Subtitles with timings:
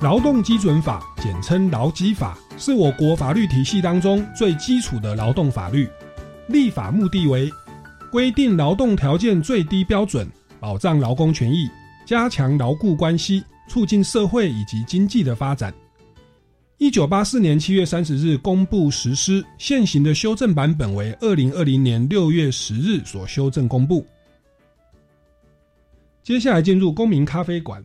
[0.00, 5.86] 劳动基准法，简称劳基法，是我国法律体系当中最基础的劳动法律。
[6.48, 7.52] 立法目的为
[8.10, 10.26] 规定劳动条件最低标准，
[10.58, 11.68] 保障劳工权益，
[12.06, 15.72] 加强劳雇关系，促进社会以及经济的发展。
[16.78, 24.06] 一九八四年七月三十日公布实施，现行的修正版本为二零二零年六月十日所修正公布。
[26.22, 27.84] 接下来进入公民咖啡馆。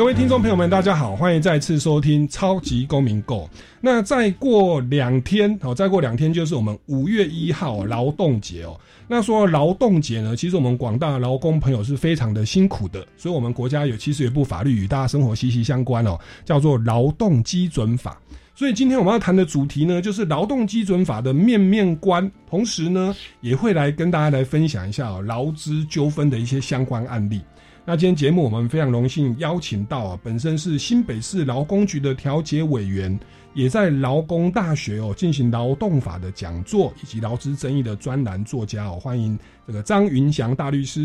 [0.00, 3.46] 各位听众朋友们，大家好，欢迎再次收听超级公民购。
[3.82, 8.80] 那再过两天哦，再过两天就是我们五月一号劳动节哦。
[9.06, 18.18] 那说劳动节呢，其实我们广大劳工朋友是非常的辛苦的，所以我们国家有其实有一部法律与大家生活息息相关哦，叫做《劳动基准法》。
[18.54, 27.42] 所以今天我们要谈的主题呢，就是《劳动基准法》的面面观，同时呢，也会来跟大家来分享一下劳资纠纷的一些相关案例。
[27.90, 33.18] 那今天节目我们非常荣幸邀请到啊，本身是新北市劳工局的调解委员，
[33.52, 39.36] 也在劳工大学哦进行劳动法的讲座以及劳资争议的专栏作家哦，欢迎
[39.66, 41.02] 这个张云祥大律师。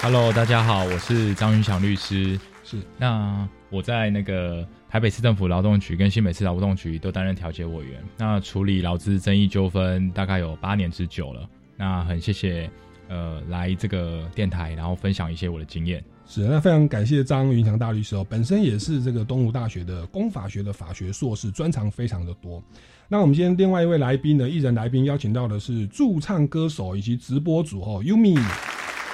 [0.00, 2.40] Hello，大家好，我是张云祥律师。
[2.64, 11.46] 是，那我在那个台北市政府劳动局跟新北市劳动局都担任调解委员，那处理劳资争议纠纷大概有八年之久了。
[11.76, 12.70] 那很谢谢
[13.10, 16.02] 呃来这个电台，然后分享一些我的经验。
[16.26, 22.62] 是，那非常感谢张云强大律师哦，本身也是这个东吴大学的公法学的法学硕士，专长非常的多。
[23.08, 28.40] 那我们今天另外一位来宾呢，艺人来宾邀请到的是驻唱歌手以及直播主哦，Yumi。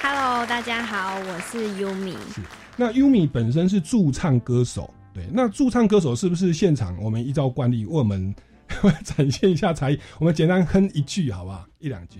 [0.03, 2.15] Hello，大家好，我是 Yumi。
[2.75, 8.35] 那 Yumi 本身是驻唱歌手，对，那驻唱歌手是不是现场我们依照惯例为我们
[9.03, 9.99] 展现一下才艺？
[10.19, 11.65] 我们简单哼一句好不好？
[11.79, 12.19] 一两句。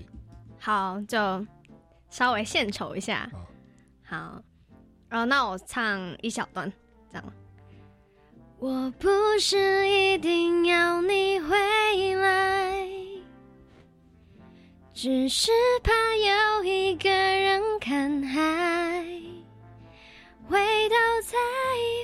[0.57, 1.45] 好，就
[2.09, 3.29] 稍微献丑一下。
[4.03, 4.41] 好好，
[5.09, 6.71] 然后那我唱一小段，
[7.11, 7.33] 这样。
[8.59, 9.07] 我不
[9.39, 12.87] 是一定要你回来，
[14.93, 15.51] 只是
[15.83, 19.05] 怕有一个人看海，
[20.49, 20.57] 回
[20.89, 21.37] 头才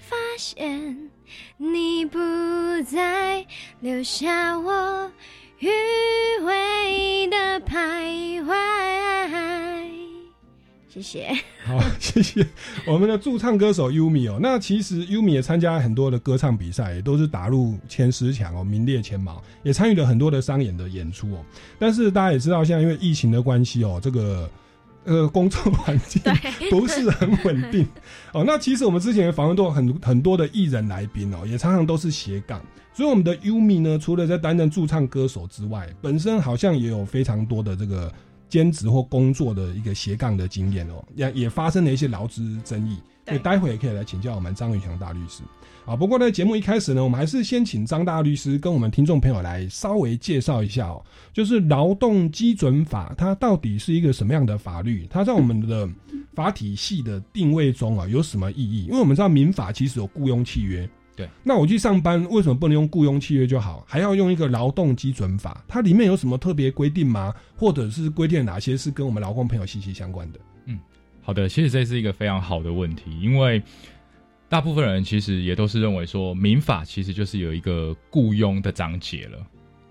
[0.04, 1.10] 发现
[1.58, 2.20] 你不
[2.84, 3.48] 在，
[3.80, 5.12] 留下我
[5.60, 9.93] 迂回的徘徊。
[10.94, 11.28] 谢谢。
[11.66, 12.46] 好，谢谢
[12.86, 14.38] 我们的驻唱歌手 Yumi 哦。
[14.40, 21.44] 那其实 Yumi 也参加很多的歌唱比赛，也都是打入前十强哦，名列前茅，也参与了很多的商演的演出哦。
[21.80, 24.48] 但是大家也知道，现在因为疫情的关系哦，这个
[25.06, 26.22] 呃工作环境
[26.70, 27.88] 不是很稳定
[28.32, 28.44] 哦。
[28.46, 32.62] 那其实我们之前的访问过很很多的艺人来宾哦，也常常都是斜杠。
[32.94, 38.14] 所以我们的 Yumi 呢，除了在担任驻唱歌手之外，本身好像也有非常多的这个
[38.54, 43.00] 兼职或工作的一个斜杠的经验哦，也也发生了一些劳资争议。
[43.26, 45.42] 所以待会也可以来请教我们张宇强大律师。
[45.88, 51.04] 啊，不过呢，节目一开始呢，我们还是先请张大律师跟我们听众朋友来稍微介绍一下哦，
[51.34, 55.08] 就是劳动基准法它到底是一个什么样的法律？
[55.10, 55.90] 它在我们的
[56.36, 58.84] 法体系的定位中啊有什么意义？
[58.86, 65.64] 因为我们知道民法其实有雇佣契约，对，那我去上班为什么不能用雇佣契约就好，还要用一个劳动基准法？
[65.68, 67.34] 它里面有什么特别规定吗？
[67.56, 70.40] 或者是规定哪些是跟我们劳工朋友息息相关的？
[70.66, 70.80] 嗯
[71.22, 73.62] 好的，其实这是一个非常好的问题，因为
[74.50, 79.38] 大部分人其实也都是认为说，民法其实就是有一个雇佣的章节了。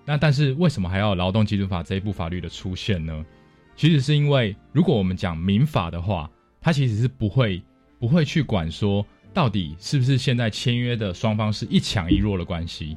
[0.04, 3.24] 那但是为什么还要有劳动基准法这一部法律的出现呢？
[3.76, 6.30] 其实是因为，如果我们讲民法的话，
[6.60, 7.62] 它其实是不会
[7.98, 12.96] 不会去管说到底是不是现在签约的双方是一强一弱的关系。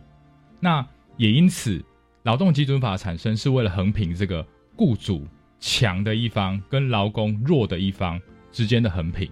[0.59, 0.85] 那
[1.17, 1.83] 也因此，
[2.23, 4.45] 劳动基准法产生是为了横平这个
[4.75, 5.25] 雇主
[5.59, 8.19] 强的一方跟劳工弱的一方
[8.51, 9.29] 之间的横平。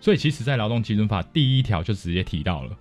[0.00, 2.76] 所以，其实，在劳动基准法第一条就直接提到了，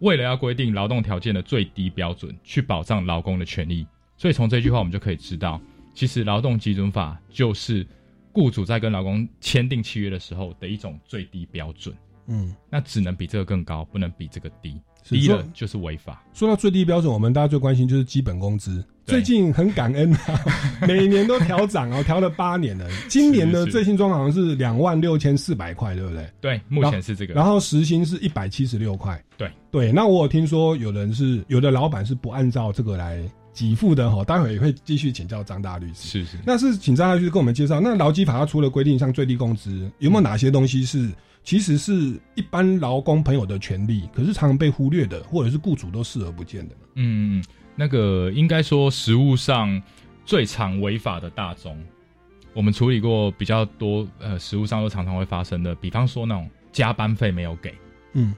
[0.00, 3.86] 为了要规定劳动条件的最低标准，去保障劳工的权益。
[4.16, 5.60] 所以，从这句话我们就可以知道，
[5.94, 7.86] 其实劳动基准法就是
[8.32, 11.96] 雇主在跟劳工签订契约的时候的一种最低标准。
[12.26, 16.22] 嗯，那只能比这个更高，不能比这个低，低了就是违法。
[16.32, 18.84] 说到最低标准，我们大家最关心就是基本工资。
[19.04, 20.20] 最近很感恩啊，
[20.88, 22.84] 每年都调涨哦，调了八年了。
[23.08, 26.28] 今年的最新装好像是两万六千四百块，对不对？
[26.40, 27.32] 对，目前是这个。
[27.32, 29.22] 然后时薪是一百七十六块。
[29.36, 33.22] 对对，那我有听说有人是有的老板是不按照这个来
[33.54, 36.08] 给付的哈，待会也会继续请教张大律师。
[36.08, 41.08] 是是，那是请张大律师跟我们介绍，那劳基法它除了规定像最低工资，有没有哪些东西是
[41.46, 46.74] 其实是一般劳工朋友的权利，可是常常被忽略的，或者是雇主都视而不见的？
[46.96, 47.40] 嗯，
[47.76, 49.80] 那个应该说实务上
[50.24, 51.80] 最常违法的大宗，
[52.52, 57.72] 我们处理过比较多，呃，实务上都常常会发生的，比方说那种加班费没有给，
[58.14, 58.34] 嗯，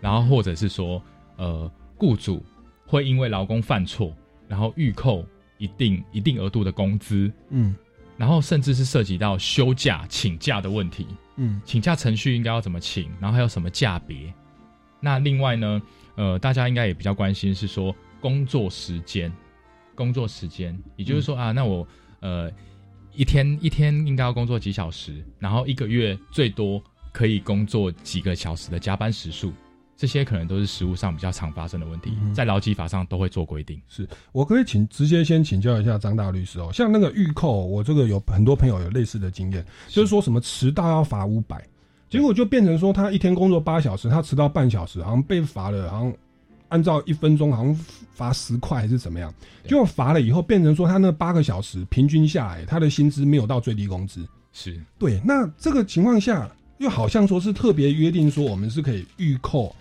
[0.00, 1.00] 然后或者是说，
[1.36, 2.44] 呃，雇主
[2.84, 4.12] 会因为劳工犯错，
[4.48, 5.24] 然后预扣
[5.58, 7.76] 一定一定额度的工资，嗯
[8.18, 11.06] 然后甚至是涉及到休假、请假的问题。
[11.36, 14.30] 嗯请假程序应该要怎么请，然后还有什么价别？
[15.00, 15.80] 那另外呢，
[16.16, 19.32] 呃，大家应该也比较关心是说工作时间，
[19.94, 21.86] 工作时间，也就是说、啊，那我
[22.18, 22.50] 呃
[23.14, 26.82] 一天一天应该要工作几小时，然后一个月最多
[27.12, 29.52] 可以工作几个小时的加班时数，
[29.98, 33.82] 这些可能都是实务上比较常发生的问题，嗯在劳基法上都会做规定。
[33.88, 41.66] 是我可以请直接先请教一下张大律师哦，像那个预扣，我这个有很多朋友有类似的经验，就是说什么迟到要罚五百，
[42.08, 46.14] 结果就变成说他一天工作八小时，他迟到半小时，好像被罚了，好像
[46.68, 47.74] 按照一分钟好像
[48.12, 49.34] 罚十块还是怎么样，
[49.64, 54.24] 对结果罚了以后变成说他那八个小时平均下来，他的薪资没有到最低工资。
[54.52, 56.48] 是，对，那这个情况下
[56.78, 59.74] 又好像说是特别约定说我们是可以预扣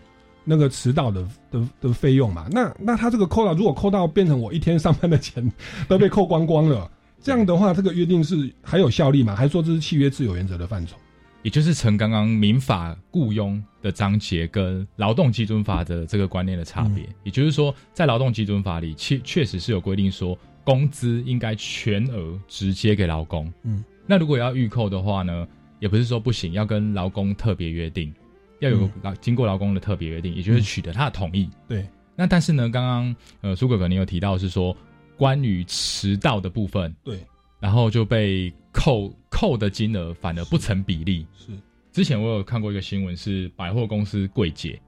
[0.50, 2.48] 那个迟到的的的费用嘛？
[2.50, 5.52] 那那他这个扣到如果扣到变成我一天上班的钱
[5.90, 6.90] 都被扣光光了，
[7.22, 9.36] 这样的话，这个约定是还有效力吗？
[9.36, 10.96] 还是说这是契约自由原则的范畴？
[11.44, 17.08] 也就是从刚刚民法雇佣的章节跟劳动基准法的这个观念的差别。
[17.24, 23.52] 也就是说，在劳动基准法里，确确实是有规定说，工资应该全额直接给劳工。
[23.64, 25.48] 嗯，那如果要预扣的话呢，
[25.80, 28.14] 也不是说不行，要跟劳工特别约定，
[28.59, 28.92] 要有嗯。
[29.04, 31.50] 劳经过劳工的特别约定，也就是取得他的同意。
[31.68, 34.75] 对，那但是呢，刚刚呃苏哥哥你有提到是说
[35.18, 37.19] 关于迟到的部分，对，
[37.59, 41.26] 然后就被扣扣的金额反而不成比例。
[41.35, 41.52] 是。
[41.92, 44.80] 之前我有看过一个新闻，是百货公司柜姐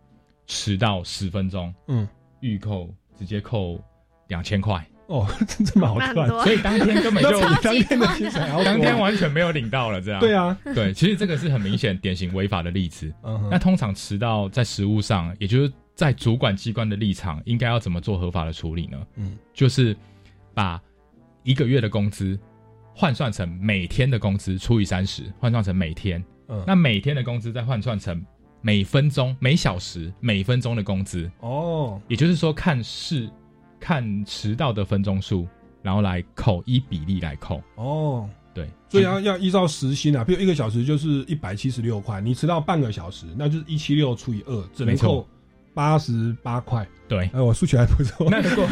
[0.45, 2.07] 迟到十分钟，嗯，
[2.39, 3.79] 预扣直接扣
[4.27, 8.07] 两千块，哦，这这么好赚，所以当天根本就 当天的。
[8.15, 10.19] 薪水当天完全没有领到了，这样。
[10.19, 13.11] 对啊，对，其实这个是很明显典型违法的例子。
[13.49, 18.97] 那通常迟到在实务上，也就是在主管机关的立场，应该要怎么做合法的处理呢？
[19.15, 19.97] 嗯，就是
[20.53, 20.79] 把
[21.41, 22.39] 一个月的工资
[22.93, 26.23] 换算成每天的工资除以三十，换算成每天。
[26.49, 26.63] 嗯。
[26.67, 28.23] 那每天的工资再换算成
[28.61, 33.27] 每分钟、每小时、每分钟的工资，哦，也就是说看是
[33.79, 35.47] 看迟到的分钟数，
[35.81, 37.61] 然后来扣一比例来扣。
[37.75, 45.27] 哦，对，所以要要依照时薪啊，比如一个小时就是一百七十六块，你迟到半个小时，那就是一七六除以二，只能扣
[45.73, 46.87] 八十八块。
[47.07, 47.29] 对。
[47.33, 48.27] 哎，我数学还不错。
[48.31, 48.67] 那如果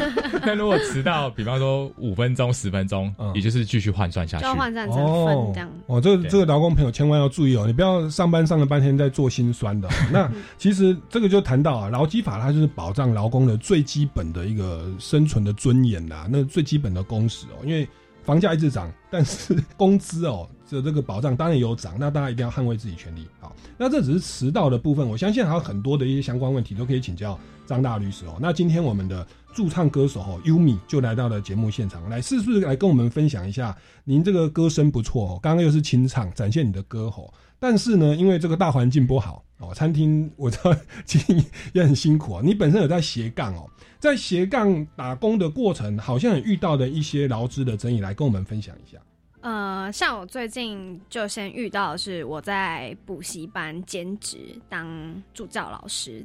[0.45, 5.69] 那如果迟到，比方说五分钟、十分钟，嗯也就是继续换算下去换算成分这样。
[5.87, 17.87] 哦，这个这个劳工朋友千万要注意哦，你不要上班上了半天在做心酸的哦、 那其实这个就谈到啊，劳基法它就是保障劳工的最基本的一个生存的尊严啦，那最基本的工时哦，因为
[18.23, 23.25] 房价一直涨，但是工资哦这这个保障当然有涨，那大家一定要捍卫自己权利。
[23.39, 28.37] 好，那这只是迟到的部分，我相信还有很多的一些相关问题都可以请教张大律师哦。
[28.41, 33.75] 那今天我们的驻唱歌手哦优米就来到了节目现场，来是不是来跟我们分享一下？
[34.03, 37.33] 您这个歌声不错哦，刚刚又是清唱，展现你的歌喉。
[37.59, 41.43] 但是呢，因为这个大环境不好哦，餐厅我知道经营
[41.73, 42.41] 也很辛苦哦。
[42.43, 43.67] 你本身有在斜杠哦，
[43.99, 48.99] 在斜杠打工的过程，好像也遇到的一些劳资的争议，来跟我们分享一下。
[49.47, 54.37] 呃，像我最近就先遇到的是我在补习班兼职
[54.67, 56.21] 当助教老师，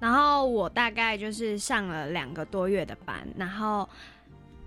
[0.00, 3.88] 然后我大概就是上了两个多月的班，然后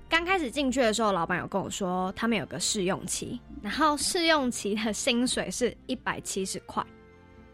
[0.07, 6.81] 刚开始进去的时候，老板有跟我说他们有个试用期，然后试用期的薪水是一百七十块，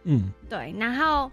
[0.03, 1.31] 嗯，对，然后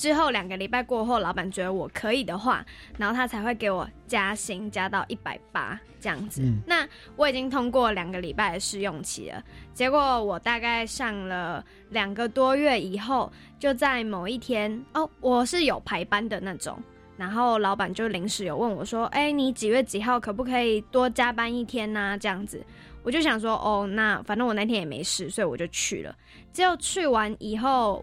[0.00, 2.64] 之后两个礼拜过后，老板觉得我可以的话，
[2.96, 6.40] 然后他才会给我加薪，加到一百八这样子。
[6.40, 16.82] 嗯那我已经通过两个礼拜的试用期了，结果我大概上了两个多月以后，就在某一天，哦，我是有排班的那种。
[17.18, 22.64] 然后老板就临时有问我说：“哎，你几月几号可不可以多加班一天呢、这样子，
[23.02, 26.16] 我就想说：“哦，那反正我那天也没事，所以我就去了。”
[26.54, 28.02] 结果去完以后，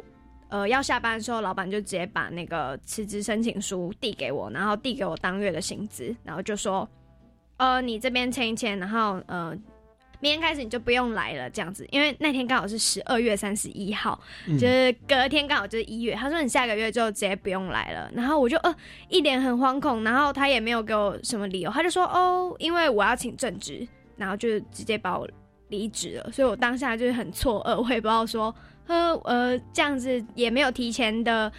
[0.50, 6.88] 呃，要下班的时候，老板就直接把那个辞职申请书递给我，然后递给我当月的薪资，然后就说，
[7.58, 9.54] 呃，你这边签一签，然后呃，
[10.22, 14.58] 明天开始你就不用来了，这样子，因为那天刚好是十二月三十一号，嗯。
[14.58, 18.74] 就是隔天刚好就是一月，他说你下个月就直接不用来了，然后我就呃
[19.10, 23.86] 一脸很惶恐，然后他也没有给我什么理由，他就说哦，因为我要请正职，
[24.16, 25.28] 然后就直接把我
[25.68, 28.56] 离职了，所以我当下就是很错愕，我也不知道说。
[28.88, 31.52] 呃呃，这样子也没有提前的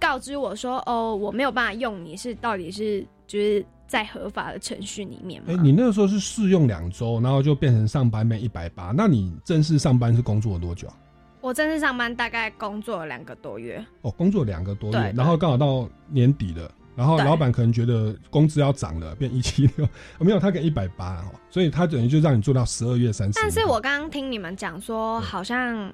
[0.00, 5.48] 告知我说，哦，我没有办法用你是到底是就是在合法的程序里面吗？
[5.50, 10.94] 哎、你那个时候是试用两周，然后就变成上班每一百八，那你正式上班是工作了多久啊？
[11.40, 19.88] 我正式上班大概工作了两个多月，哦，工作两个多月，然后刚好到年底了，然后老板可能觉得工资要涨了，变一七六，
[20.18, 23.38] 没有他给一百八哦，所以他等于就让你做到十二月三十。
[23.40, 25.92] 但是我刚刚听你们讲说，好像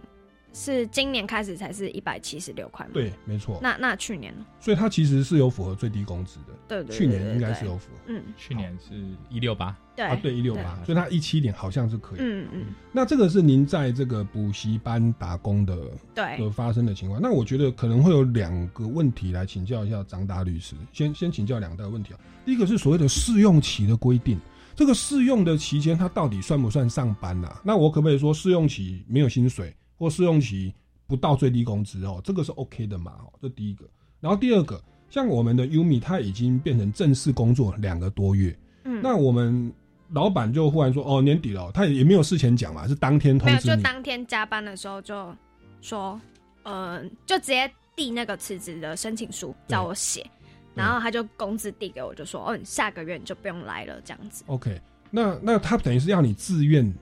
[0.53, 2.93] 是今年开始才是一百七十六块嘛？
[2.93, 4.45] 对，没错，那那去年呢？
[4.61, 8.01] 所以它其实是有符合最低工资的，对对对去年应该是有符合。
[8.09, 8.95] 嗯，去年是
[9.31, 10.05] 一六八，对。
[10.05, 12.19] 啊，对一六八，所以他一七点好像是可以。
[12.21, 15.79] 嗯嗯，那这个是您在这个补习班打工的
[16.15, 16.39] 对。
[16.39, 17.21] 的发生的情况。
[17.21, 20.75] 那我觉得可能会有两个问题来请教一下张达律师。
[20.93, 22.21] 先先请教两大问题啊。
[22.45, 24.39] 第一个是所谓的试用期的规定，
[24.75, 30.75] 这个试用的期间，它到底算不算上班呐、那我可不可以说试用期没有薪水，或试用期
[31.07, 32.21] 不到最低工资哦？
[32.25, 33.13] 这个是 OK 的嘛？
[33.21, 33.89] 哦，这第一个。
[34.19, 39.73] 然后第二个，像我们的 Umi，他已经变成正式工作两个多月，嗯，那我们
[40.11, 43.69] 老板就忽然说，哦，年底了，他也也没有事前讲嘛，是当天通没有，知。
[43.69, 45.33] 就当天加班的时候就
[45.81, 46.21] 说，
[46.65, 50.29] 呃，就直接递那个辞职的申请书叫我写，
[50.75, 54.43] 然后他就工资递给我，就说，哦，你下个月你就不用来了，这样子。
[54.49, 54.81] OK，
[55.13, 56.93] 那那他等于是要你自愿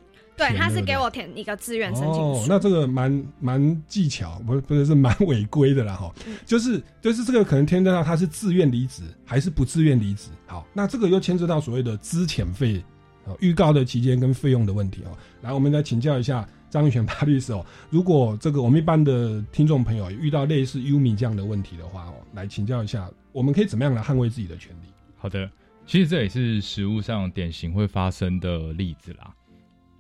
[0.41, 6.35] 对，他是给我填一个自愿申请书。，哦那这个蛮蛮技巧，不是不是是蛮违规的啦哈嗯。
[6.47, 10.31] 就是就是这个可能牵涉到他是自愿离职还是不自愿离职。
[10.47, 12.83] 好，那这个又牵涉到所谓的资遣费
[13.27, 15.17] 哦，预告的期间跟费用的问题哦。
[15.43, 17.65] 来，我们来请教一下张玉泉大律师哦。
[17.91, 24.89] 如果这个我们一般的听众朋友遇到类似 Umi 这样的问题的话哦，来请教一下，我们可以怎么样来捍卫自己的权利？
[25.19, 25.51] 好的，
[25.87, 29.35] 其实这也是实物上典型会发生的例子啦。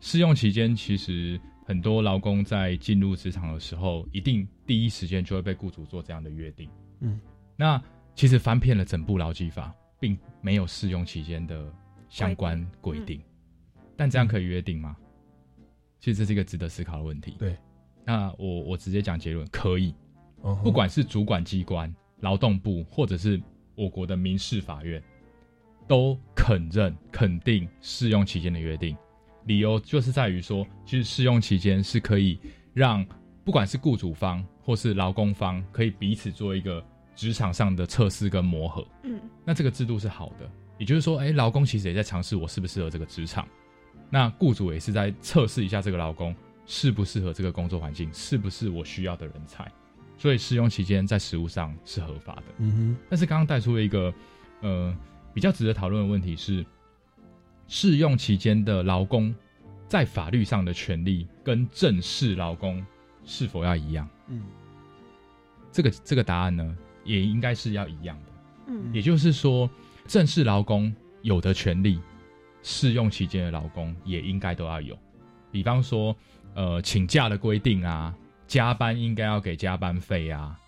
[0.00, 6.68] 试用期间，其实很多劳工在进入职场的时候，一定第一时间就会被雇主做这样的约定。
[7.00, 7.20] 嗯，
[7.56, 7.80] 那
[8.14, 11.72] 其实翻遍了整部劳基法，并没有试用期间的
[12.08, 13.20] 相关规定。
[13.96, 14.96] 但这样可以约定吗？
[16.00, 17.36] 其实这是一个值得思考的问题。
[17.38, 17.54] 对，
[18.06, 19.94] 那我我直接讲结论，可以。
[20.40, 23.38] 哦不管是主管机关、劳动部，或者是
[23.74, 25.02] 我国的民事法院，
[25.86, 28.96] 都肯认、肯定试用期间的约定。
[29.44, 32.38] 理由就是在于说，其实试用期间是可以
[32.72, 33.04] 让
[33.44, 36.84] 不管是雇主方或是劳工方，可以彼此做一个
[37.16, 38.86] 职场上的测试跟磨合。
[39.02, 43.48] 嗯那这个制度是好的，也就是说，哎，劳工其实也在尝试我适不适合这个职场，
[44.08, 46.34] 那雇主也是在测试一下这个劳工
[46.66, 49.70] 适不适合这个工作环境，是不是我需要的人才。
[50.16, 52.42] 所以试用期间在实务上是合法的。
[52.58, 54.12] 嗯哼但是刚刚带出了一个
[54.60, 54.94] 呃
[55.32, 56.64] 比较值得讨论的问题是，
[57.70, 59.32] 试用期间的劳工
[59.86, 62.84] 在法律上的权利跟正式劳工
[63.24, 64.08] 是否要一样？
[64.26, 64.42] 哼，嗯
[65.70, 68.32] 这个这个答案呢，也应该是要一样的。
[68.66, 69.70] 嗯也就是说，
[70.04, 72.00] 正式劳工有的权利，
[72.60, 74.98] 试用期间的劳工也应该都要有。
[75.52, 76.14] 比方说
[76.54, 78.12] 呃请假的规定啊，
[78.48, 80.58] 加班应该要给加班费啊，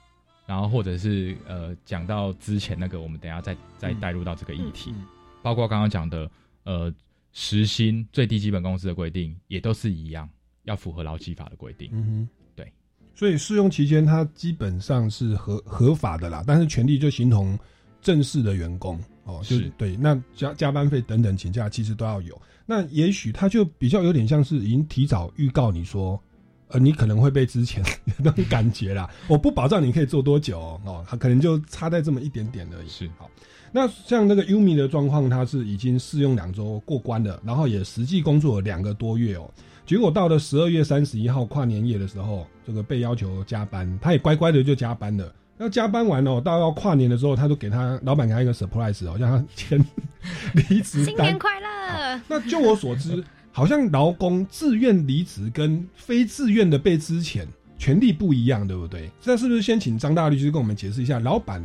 [0.47, 5.04] 然后或者是呃讲到之前那个，我们等一下再再嗯带入到这个议题，嗯
[5.42, 6.30] 包括刚刚讲的
[6.64, 6.92] 呃
[7.33, 10.28] 时薪最低基本工资的规定，也都是一样，
[10.64, 11.88] 要符合劳基法的规定。
[11.92, 12.73] 嗯哼，对。
[13.14, 17.59] 所以试用期间，它基本上是合合法的啦，但是权利就形同
[18.00, 19.97] 正式的员工哦，就是对。
[19.97, 22.40] 那加加班费等等请假其实都要有。
[22.64, 26.23] 那也许他就比较有点像是已经提早预告你说，
[26.69, 27.83] 呃，你可能会被之前
[28.19, 29.11] 那种感觉啦。
[29.28, 32.88] 我不保障你可以做多久哦，哦，他可能就差在这么一点点而已。
[32.88, 33.31] 是好。
[33.73, 39.50] 那像那个 Umi 的状况，他是已经试用两周过关了，然后也实际工作了两个多月哦。
[39.87, 45.35] 结果到了十二月三十一号跨年夜的时候，这个被要求加班，他也乖乖的就加班了。
[45.57, 49.79] 那加班完哦，到要跨年的时候，他就给他老板给他一个 surprise 哦，让他签
[50.55, 51.38] 离职单新年。
[51.38, 52.21] 快乐！
[52.29, 57.47] 那就我所知，好像劳工自愿离职跟非自愿的被支遣
[57.79, 59.11] 权利不一样，对不对？
[59.25, 61.64] 那是不是先请张大律师跟我们解释一下，老板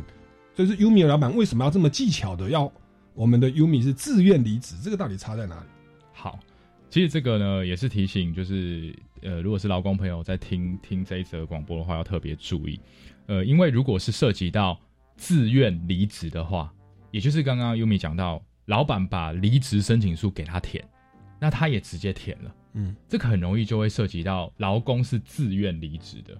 [0.58, 2.70] 就是 Umi 的老板为什么要这么技巧的要
[3.14, 5.66] 我们的 Umi 是自愿离职，这个到底差在哪里？
[6.12, 6.36] 好，
[6.90, 12.80] 其实这个呢也是提醒，就是呃，如果是劳工朋友在听听这一则广播的话，要特别注意。
[13.26, 14.76] 呃，因为如果是涉及到
[15.16, 16.74] 自愿离职的话，
[17.12, 20.84] 也就是刚刚优米讲到，老板把离职申请书给他填，
[21.38, 26.36] 那他也直接填了，嗯，这个很容易就会涉及到劳工是自愿离职的。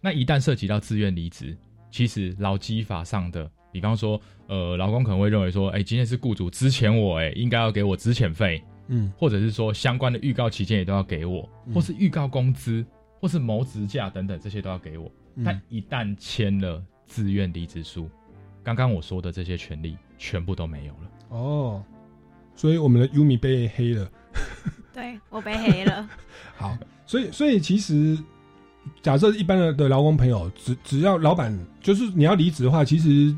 [0.00, 1.56] 那一旦涉及到自愿离职，
[1.92, 12.84] 其实劳基法上的，比方说，呃，劳工可能会认为说，哎、今天是雇主资遣我、哎，应该要给我资遣费，嗯或者是说相关的预告期间也都要给我，嗯或是预告工资，
[13.20, 15.06] 或是谋职假等等，这些都要给我。
[15.36, 18.10] 嗯但一旦签了自愿离职书，
[18.62, 21.10] 刚刚我说的这些权利全部都没有了。
[21.28, 21.84] 哦，
[22.56, 24.10] 所以我们的 Umi 被黑了。
[24.94, 26.08] 对我被黑了，
[26.56, 28.18] 好，所以所以其实
[29.02, 33.34] 假设一般的的劳工朋友，只只要老板就是你要离职的话，其实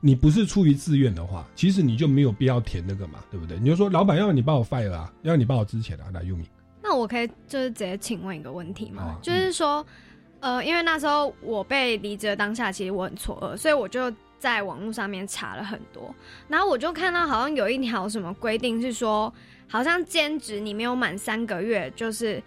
[0.00, 3.58] 你不是出于自愿的话，其实你就没有必要填那个嘛，对不对？
[3.58, 6.44] 你就说老板要你把我 fire 啊，要你把我之前啊，来 Umi，
[6.82, 9.02] 那我可以就是直接请问一个问题吗？
[9.02, 9.84] 啊就是说，
[10.40, 16.14] 呃，因为那时候我被离职的当下，其实我很错愕，所以我就在网络上面查了很多，
[16.46, 19.32] 然后我就看到好像有一条什么规定是说，
[19.66, 22.40] 好像兼职你没有满三个月，就是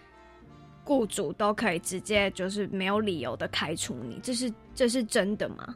[0.84, 5.76] 雇主都可以直接就是没有理由的开除你，这是这是真的吗？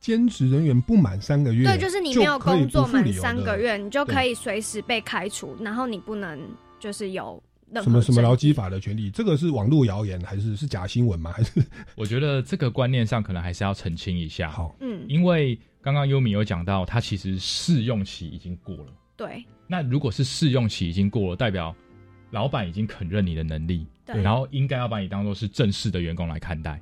[0.00, 6.40] 兼职人员不满三个月，对，就是你没有工作满三个月，你就可以随时被开除，然后你不能
[6.80, 7.40] 就是有
[7.74, 11.30] 什么什么劳基法的权利，这个是网络谣言还是是假新闻吗？
[11.30, 14.74] 还是 我觉得这个观念上可能还是要澄清一下，好？
[14.80, 18.92] 嗯，因为刚刚优米有讲到，他其实试用期已经过了。
[19.16, 21.72] 对那如果是试用期已经过了，代表
[22.30, 24.22] 老板已经肯认你的能力，对。
[24.22, 26.80] 然后应该要把你当做是正式的员工来看待。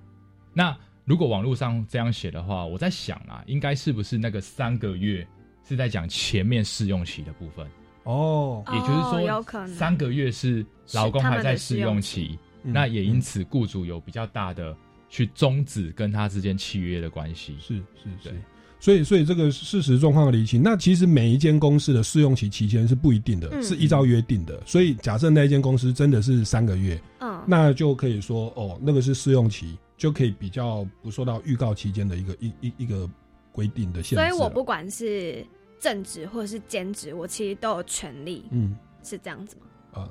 [0.52, 5.26] 那如果网络上这样写的话，我在想啊，应该是不是那个三个月
[5.66, 7.66] 是在讲前面试用期的部分？
[8.04, 8.92] 哦，也就是
[9.28, 14.76] 哦说，三个月是劳工还在试用期，嗯那也因此雇主有比较大的
[15.08, 17.56] 去终止跟他之间契约的关系。
[17.60, 18.30] 是是是。
[18.30, 18.38] 对，
[18.80, 24.60] 所以所以这个事实状况的厘清，那其实每一间公司的试用期期间是不一定的，嗯是依照约定的。
[24.64, 33.08] 所以假设那一间公司真的是三个月，嗯，那就可以说哦，那个是试用期，就可以比较不受到预告期间的一个一一一个
[33.52, 34.26] 规定的限制所。
[34.26, 35.44] 以我不管是
[35.78, 40.02] 正职或者是兼职，我其实都有权利，嗯是这样子吗？
[40.02, 40.08] 啊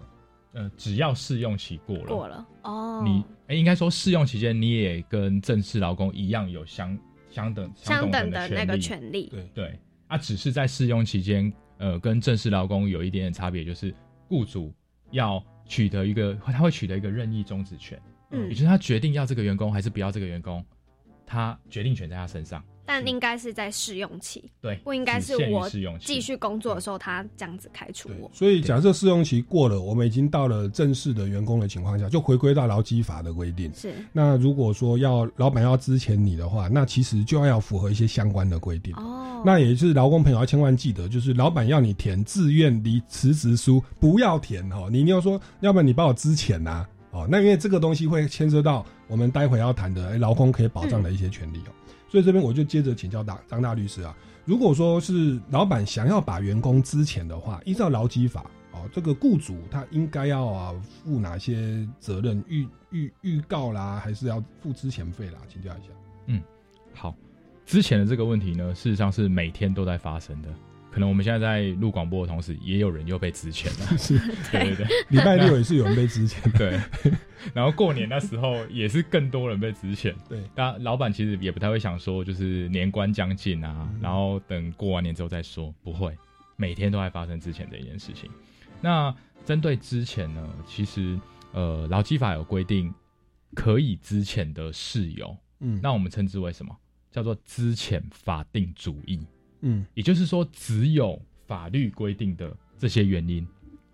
[0.52, 6.98] 呃，只要试用期过了，过了哦，你哎、应该说试用期间你也跟正式劳工一样有相
[7.30, 9.12] 相等相等的的那个权利。
[9.12, 9.50] 权利，对。
[9.54, 9.80] 对。
[10.08, 13.94] 啊，只是在试用期间，呃，跟正式劳工有一点点差别，就是
[14.28, 14.74] 雇主
[15.12, 18.50] 要取得一个，他会取得一个任意终止权，嗯。
[18.50, 20.66] 也就是他决定要这个员工还是不要这个员工，
[21.28, 22.64] 他决定权在他身上。
[22.90, 28.28] 但应该是在试用期，对，不应该是我试用期继续工作的时候他这样子开除我，。
[28.34, 33.72] 所以假设试用期过了，我们已经到了正式的员工的情况下，就回归到劳基法的规定。
[33.76, 38.92] 是那如果说要老板要支遣你的话，那其实就要符合一些相关的规定。
[38.96, 44.90] 哦，那也就是劳工朋友要千万记得，就是老板要你填自愿离辞职书，不要填哦。
[44.92, 47.28] 你一定要说，要不然你把我支遣呐、哦。
[47.30, 51.72] 那因为这个东西会牵涉到我们待会要谈的哎劳工可以保障的一些权利哦。
[52.10, 62.44] 所以这边我就接着请教大张大律师啊，如果说是老板想要把员工资遣的话，依照劳基法哦，这个雇主他应该要啊负哪些责任？
[62.48, 65.40] 预预预告啦，还是要付资遣费啦？
[65.48, 65.88] 请教一下。
[66.26, 66.42] 嗯
[66.94, 67.16] 好，
[67.66, 70.50] 之前的这个问题呢，事实上是每天都在发生的。
[70.92, 73.86] 可能我们现在在录广播的同时，也有人又被支遣了。
[73.98, 74.18] 是
[74.52, 76.80] 对对对礼拜六也是有人被之前的，对。
[77.54, 80.14] 然后过年那时候也是更多人被支遣。
[80.28, 86.18] 对，当然老板其实也不太会想说，就是年关将近啊，嗯然后等过完年之后再说，不会，
[86.58, 88.30] 每天都在发生之前这一件事情。
[88.82, 89.14] 那
[89.46, 91.20] 针对之前呢，其实
[91.54, 92.94] 呃劳基法有规定，
[93.56, 96.76] 可以资遣的事由，嗯，那我们称之为什么？
[97.12, 99.20] 叫做资遣法定主义。
[99.62, 99.86] 嗯。
[99.94, 103.48] 也就是说，只有法律规定的这些原因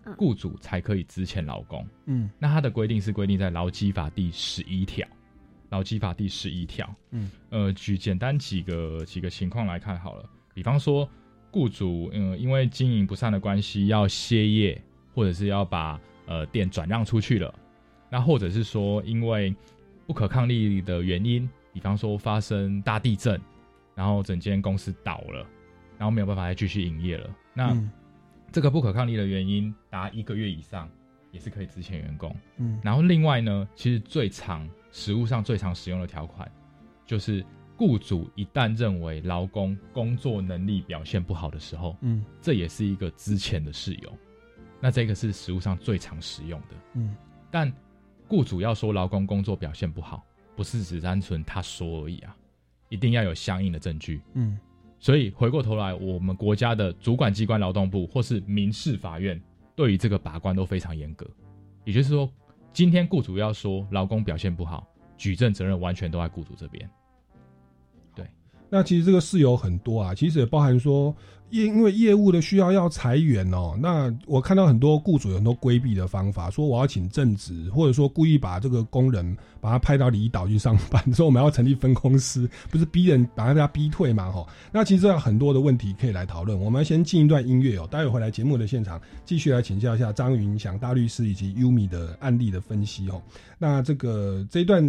[0.04, 1.86] 嗯，雇主才可以支遣劳工。
[2.06, 2.30] 嗯。
[2.38, 5.06] 那它的规定是规定在劳基法第十一条，
[5.70, 6.94] 劳基法第十一条。
[7.10, 11.08] 嗯，呃，举简单几个几个情况来看好了，比方说，
[11.50, 14.80] 雇主嗯、呃因为经营不善的关系要歇业，
[15.14, 17.52] 或者是要把呃店转让出去了，
[18.10, 19.54] 那或者是说因为
[20.06, 23.40] 不可抗力的原因，比方说发生大地震，
[23.96, 25.44] 然后整间公司倒了，
[25.98, 27.72] 然后没有办法再继续营业了，那。
[27.72, 27.90] 嗯
[28.52, 30.88] 这个不可抗力的原因达一个月以上，
[31.30, 32.34] 也是可以支遣员工。
[32.56, 36.50] 嗯然后另外呢，其实最常实务上最常使用的条款，
[37.04, 37.44] 就是
[37.76, 44.10] 雇主一旦认为劳工工作能力表现不好的时候，嗯这也是一个资遣的事由。
[44.80, 46.76] 那这个是实务上最常使用的。
[46.94, 47.14] 嗯
[47.50, 47.70] 但
[48.28, 52.34] 雇主要说劳工工作表现不好，不是只单纯他说而已啊，
[52.88, 54.20] 一定要有相应的证据。
[54.34, 54.58] 嗯
[54.98, 59.40] 所以回过头来，我们国家的主管机关劳动部或是民事法院
[59.74, 61.26] 对于这个把关都非常严格。
[61.84, 62.28] 也就是说，
[62.72, 66.90] 今天雇主要说劳工表现不好，举证责任完全都在雇主这边。
[68.14, 68.26] 对
[68.70, 71.14] 那其实这个事有很多啊，其实也包含说业
[71.50, 73.76] 因因为业务的需要要裁员哦。
[73.80, 84.30] 那我看到很多雇主有很多规避的方法，说我要请正职，或者说故意把这个工人把他派到离岛去上班，说我们要成立分公司， 不是逼人把他逼退嘛？
[84.30, 86.58] 哈，那其实有很多的问题可以来讨论。
[86.58, 93.20] 我们先进一段音乐哦，待会回来节目的现场继续来请教一下张云祥大律师以及优米的案例的分析哦。
[93.58, 94.82] 那这个这一段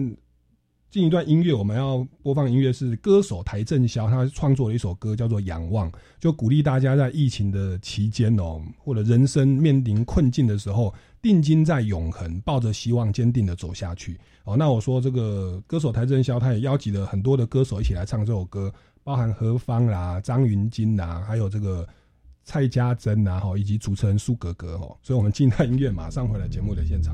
[0.89, 14.17] 进一段音乐，我们要播放音乐是歌手邰正宵他创作的一首歌，叫做《仰望》，就鼓励大家在疫情的期间哦，或者人生面临困境的时候，定睛在永恒，抱着希望，坚定的走下去。
[14.45, 18.73] 哦，那我说这个歌手邰正宵，他也邀集了很多的歌手一起来唱这首歌，
[19.03, 21.85] 包含何方啦、张云京啦，还有这个
[22.45, 24.97] 蔡家珍呐，哈，以及主持人苏格格哦。
[25.03, 27.13] 所以我们进一段音乐，马上回来节目的现场。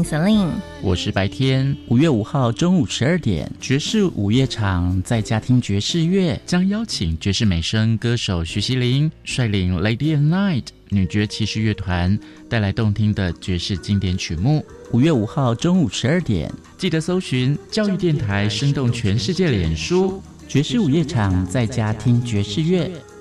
[0.00, 0.50] 徐熙玲 Celine。
[0.82, 14.64] 我是白天五月五号中午十二点，爵士午夜场在家听爵士乐，将邀请爵士美声歌手徐熙玲率领 Lady and Night 女爵骑士乐团带来动听的爵士经典曲目。
[14.92, 22.90] 五月五号中午十二点，记得搜寻教育电台生动全世界脸书爵士午夜场在家听爵士乐。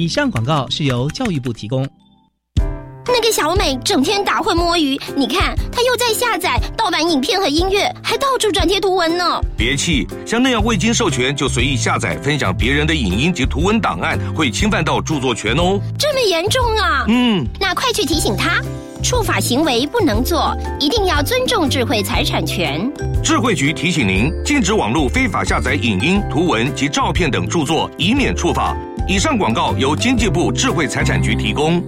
[0.00, 0.84] 以上广告是。
[0.90, 1.86] 由教育部提供。
[3.06, 9.38] 那个小美整天打混摸鱼，你看她又在下载盗版影片和音乐，还到处转贴图文呢。
[9.58, 15.78] 别气，像那样未经授权就随意下载分享别人的影音及图文档案，会侵犯到著作权哦。
[15.98, 17.04] 这么严重啊？
[17.08, 18.60] 嗯，那快去提醒她，
[19.02, 22.90] 触法行为不能做，一定要尊重智慧财产权。
[23.22, 28.74] 智慧局提醒您，禁止网络非法下载影音、图文及照片等著作，以免触法。
[29.10, 31.82] 以上广告由经济部智慧财产局提供。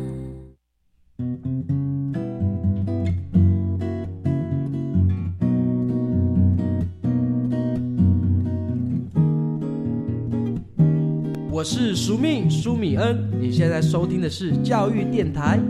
[11.49, 15.61] 我是苏命苏米恩，你现在收听的是教育电台。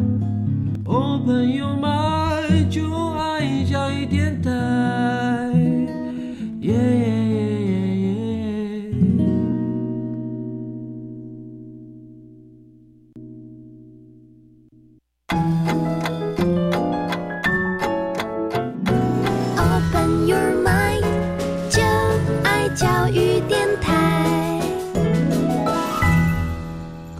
[0.86, 4.50] Open your mind，就爱教育电台。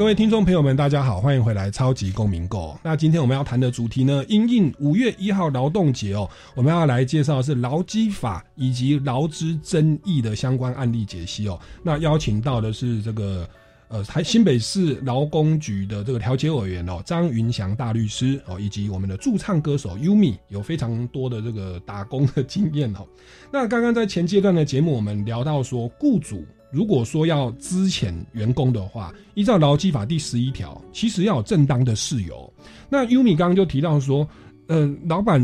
[0.03, 2.73] 各位听众朋友们，大家好，欢迎回来《超级公民购》。
[2.83, 11.57] 那今天我们要谈的主题呢，因应五月一号劳动节哦，我们要来介绍的是劳基法以及劳资争议的相关案例解析哦。
[11.85, 13.49] 那邀请到的是这个
[13.93, 23.07] 呃台新北市劳工局的这个调解委员哦，张云祥大律师哦，以及我们的驻唱歌手 Umi，有非常多的这个打工的经验哦。
[23.53, 26.43] 那刚刚在前阶段的节目，我们聊到说雇主。
[26.73, 32.51] 如果说要资遣员工的话，依照劳基法第十一条，其实要有正当的事由。
[32.89, 34.27] 那优米刚刚就提到说，
[34.69, 35.39] 呃，老板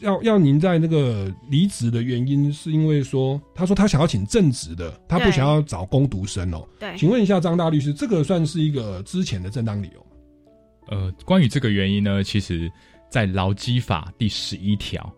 [0.00, 6.66] 要要您在那个离职的原因，是因为说，他说他想要请正职的，他不想要找工读生哦。
[6.78, 10.06] 对，请问一下张大律师，这个算是一个之前的正当理由吗？
[10.88, 12.70] 呃，关于这个原因呢，其实
[13.08, 15.12] 在劳基法第十一条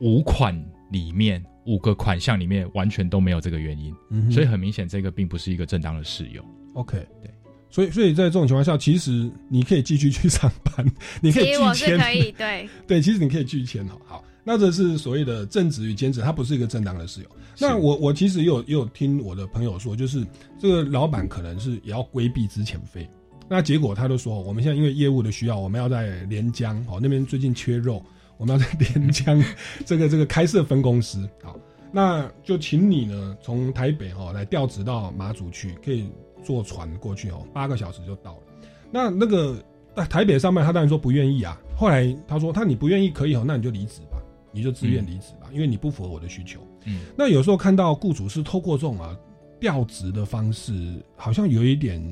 [0.00, 0.54] 五款
[0.90, 1.44] 里面。
[1.66, 3.94] 五个款项里面完全都没有这个原因，
[4.32, 6.42] 所以很明显这个并不是一个正当的事由。
[6.72, 7.30] OK，对，
[7.70, 10.86] 所以所以在这种情况下，其实你可以继续去上班，
[11.20, 13.96] 你可以拒签，可以 对对，其实你可以拒签哈。
[14.06, 17.28] 好，那这是所谓的正职与兼职，它不是一个正当的事由。
[17.58, 20.26] 那我我其实也有也有听我的朋友说，就是
[20.58, 23.08] 这个老板可能是也要规避之前费，
[23.48, 28.02] 那结果他就说，我们现在因为业务的需要，我们要在连江哦那边最近缺肉。
[28.36, 29.42] 我们要在连江
[29.84, 31.58] 这个这个开设分公司，好，
[31.90, 36.08] 那就请你呢从台北哦来调职到马祖去，可以
[36.42, 38.42] 坐船过去哦，八个小时就到了。
[38.90, 39.56] 那那个
[39.94, 41.60] 在台北上班，他当然说不愿意啊。
[41.76, 44.22] 后来他说他你不愿意可以哦，那你就离职吧，
[44.52, 46.60] 你就自愿离职吧，因为你不符合我的需求。
[46.86, 49.16] 嗯，那有时候看到雇主是透过这种啊
[49.60, 52.02] 调职的方式，好像有一点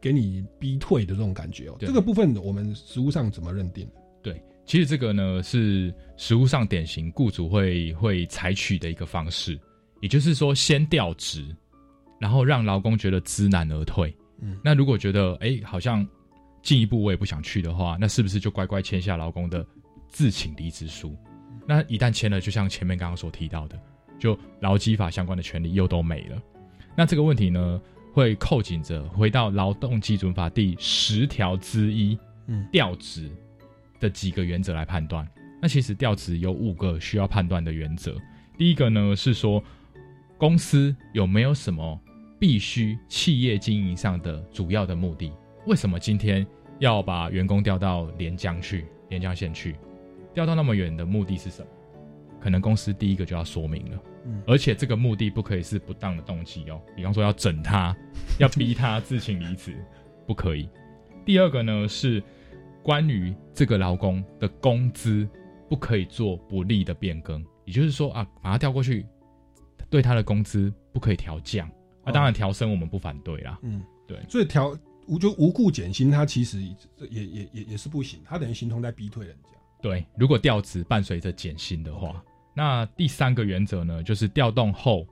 [0.00, 1.76] 给你逼退的这种感觉哦。
[1.80, 3.88] 这个部分我们实务上怎么认定？
[4.22, 4.42] 对。
[4.66, 9.60] 其实这个呢是实务上典型雇主会会采取的一个方式，
[10.00, 11.44] 也就是说先调职，
[12.18, 14.14] 然后让劳工觉得知难而退。
[14.40, 16.06] 嗯，那如果觉得哎好像
[16.62, 19.66] 进一步我也不想去的话，那是不是就乖乖签下劳工的
[20.08, 21.16] 自请离职书？
[21.66, 23.80] 那一旦签了，就像前面刚刚所提到的，
[24.18, 26.42] 就劳基法相关的权利又都没了。
[26.96, 27.80] 那这个问题呢，
[28.12, 33.30] 会扣紧着回到劳动基准法第十条之一，嗯，调职。
[34.00, 35.26] 的几个原则来判断，
[35.62, 38.14] 那其实调职有五个需要判断的原则。
[38.58, 39.62] 第一个呢是说，
[40.36, 42.00] 公司有没有什么
[42.38, 45.32] 必须企业经营上的主要的目的？
[45.66, 46.46] 为什么今天
[46.78, 49.76] 要把员工调到连江去，连江县去？
[50.34, 51.68] 调到那么远的目的是什么？
[52.40, 54.02] 可能公司第一个就要说明了，
[54.46, 57.96] 而且这个目的不可以是不当的动机哦，比方说要整他，
[58.38, 59.74] 要逼他自请离职，
[60.26, 60.68] 不可以。
[61.24, 62.22] 第二个呢是。
[62.82, 65.26] 关于这个劳工的工资
[65.70, 69.06] 不可以做不利的变更，也就是说啊，把他调过去，
[69.94, 71.70] 对他的工资不可以调降，
[72.02, 74.76] 啊，当然调升我们不反对啦，嗯，对，所以调
[75.06, 76.60] 无就无故减薪，他其实
[77.08, 79.50] 也也也也是不行，他等于形同在逼退人家。
[79.80, 82.20] 对，如果调职伴随着减薪的话，
[82.56, 85.06] 那第三个原则呢，就是调动后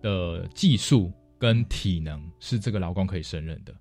[0.00, 3.74] 的技术跟体能是这个劳工可以胜任的。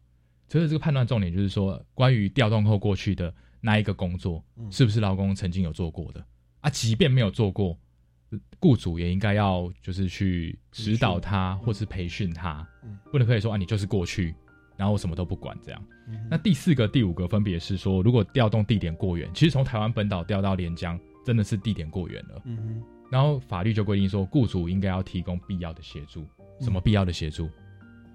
[0.50, 6.22] 所以这个判断重点就是说，关于调动后过去的那一个工作，是不是劳工曾经有做过的
[6.60, 6.70] 啊？
[6.70, 7.80] 即便没有做过，
[8.60, 12.68] 雇主也应该要就是去指导他，或是培训他，
[13.12, 14.34] 不能可以说啊，你就是过去，
[14.76, 15.82] 然后我什么都不管这样。
[16.30, 22.42] 那第四个、第五个分别是说，如果调动地点过远，其实从台湾本岛调到连江，真的是地点过远了。
[22.46, 22.82] 嗯。
[23.12, 26.26] 然后法律就规定说，雇主应该要提供必要的协助。
[26.60, 27.50] 什么必要的协助？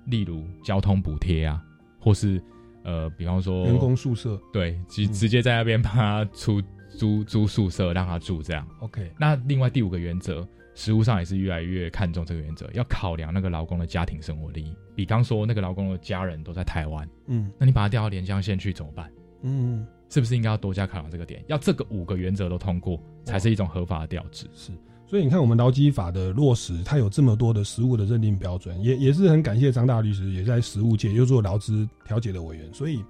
[0.06, 1.62] 例如交通补贴啊，
[2.00, 2.42] 或是
[2.82, 8.66] 呃，比方说员工宿舍，对，直直接在那边帮他出租租宿舍让他住这样。
[8.80, 9.12] OK。
[9.18, 14.74] 那另外第五个原则，实务上也是越来越看重这个原则，要考量那个劳工的家庭生活利益。
[14.94, 19.10] 比方说，那个劳工的家人都在台湾，嗯，那你把他调到连江县去怎么办？
[19.42, 21.42] 嗯，是不是应该要多加考量这个点？
[21.46, 24.46] 要这个五个原则都通过，才是一种合法的调职。
[24.54, 24.70] 是，
[25.06, 33.02] 所以你看我们劳基法的落实，它有这么多的实务的认定标准，也也是很感谢张大律师，也在实务界又做劳资调解的委员，所以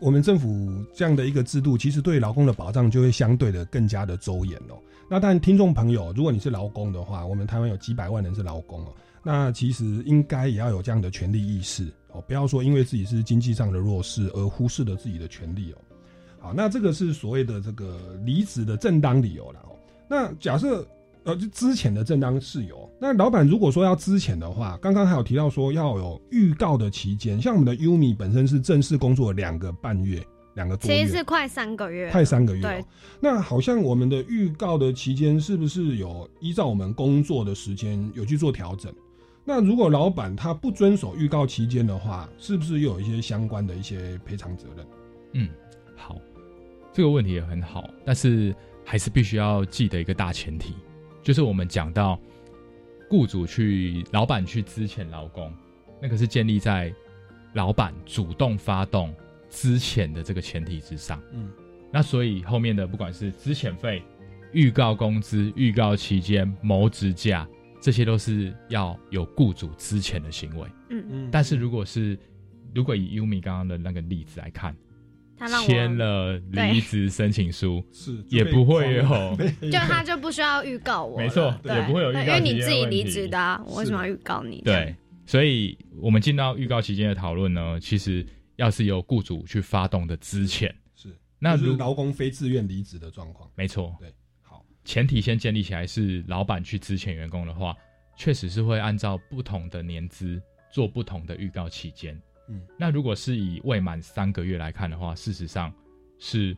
[0.00, 4.78] 我们政府这样的一个制度，其实对劳工的保障就会相对的更加的周延哦。
[5.10, 15.78] 那但听众朋友，如果你是劳工的话，我们台湾有几百万人是劳工哦，那其实应该也要有这样的权利意识哦，不要说因为自己是经济上的弱势而忽视了自己的权利哦。
[16.38, 19.74] 好，那这个是所谓的这个离职的正当理由了哦。
[20.08, 20.86] 那假设
[21.24, 30.20] 呃，就之前的正当事由，那老板如果说要资遣的话，刚刚还有提到说要有预告的期间，像我们的 Umi 本身是正式工作两个半月，
[30.54, 32.84] 两个多月，其实是快三个月，快三个月、对哦。
[33.20, 38.92] 那好像我们的预告的期间是不是有依照我们工作的时间有去做调整？
[39.44, 44.86] 那如果老板他不遵守预告期间的话，是不是又有一些相关的一些赔偿责任？
[45.34, 45.48] 嗯，
[45.96, 46.16] 好，
[46.92, 48.52] 这个问题也很好，但是
[48.84, 50.74] 还是必须要记得一个大前提，
[51.22, 52.18] 就是我们讲到
[53.08, 55.52] 雇主去、老板去资遣劳工，
[56.00, 56.92] 那个是建立在
[57.54, 59.14] 老板主动发动
[59.48, 61.20] 资遣的这个前提之上。
[61.32, 61.50] 嗯，
[61.90, 64.02] 那所以后面的不管是资遣费、
[64.52, 67.48] 预告工资、预告期间、谋职价，
[67.80, 70.68] 这些都是要有雇主资遣的行为。
[70.90, 72.18] 嗯嗯但是如果是
[72.74, 74.76] 如果以 Umi 刚刚的那个例子来看，
[75.38, 79.02] 他让我签了离职申请书，是也不会有，
[79.70, 84.60] 就他就不需要预告我，没错也不会有预告因为你自己离职的啊，我为什么要预告你？
[84.62, 93.48] 对，所以我们进到预告期间的讨论呢，其实要是由雇主去发动的资遣，是那如劳工非自愿离职的状况。
[93.54, 97.76] 没错，对，好，前提先建立起来是老板去支遣员工的话，
[98.16, 102.20] 确实是会按照不同的年资做不同的预告期间。
[102.48, 105.72] 嗯，那如果是以未满三个月来看的话，事实上
[106.18, 106.56] 是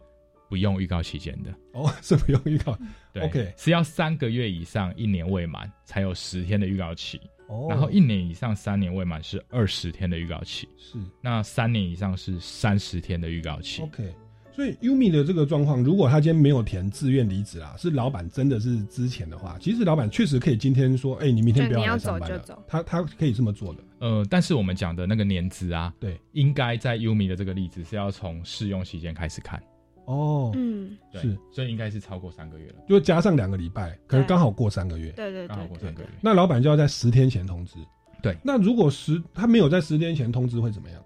[0.49, 1.55] 不用预告期间的。
[1.73, 2.77] 哦， 是不用预告。
[3.13, 7.21] 对 OK 是要三个月以上一年未满才有十天的预告期。
[7.49, 10.69] 哦然后一年以上三年未满是二十天的预告期。
[10.79, 13.83] 是，那三年以上是三十天的预告期。
[13.83, 14.15] OK，
[14.61, 23.81] 所以 Umi 的这个状况，如果他今天没有填自愿离职啊，是老板真的是之前的话，其实老板确实可以今天说，哎、你明天不要对你要来上班了走就走，他他可以这么做的。
[24.01, 29.59] 呃，但是我们讲的那个年资啊，对，应该在 Umi 的这个例子是要从试用期间开始看。
[30.05, 32.75] 哦，嗯，对是，所以应该是超过三个月了。
[32.87, 35.11] 就加上两个礼拜，可能刚好过三个月。
[35.13, 36.09] 对对刚好对对过三个月。
[36.21, 37.77] 那老板就要在十天前通知。
[38.23, 41.03] 对，那如果十他没有在十天前通知会怎么样？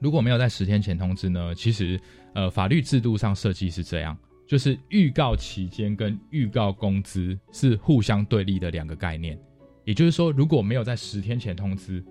[0.00, 2.00] 如果没有在十天前通知呢，其实
[2.34, 9.38] 呃法律制度上设计是这样，就是预告期间跟预告工资是互相对立的两个概念。
[9.84, 12.04] 也就是说，如果没有在十天前通知，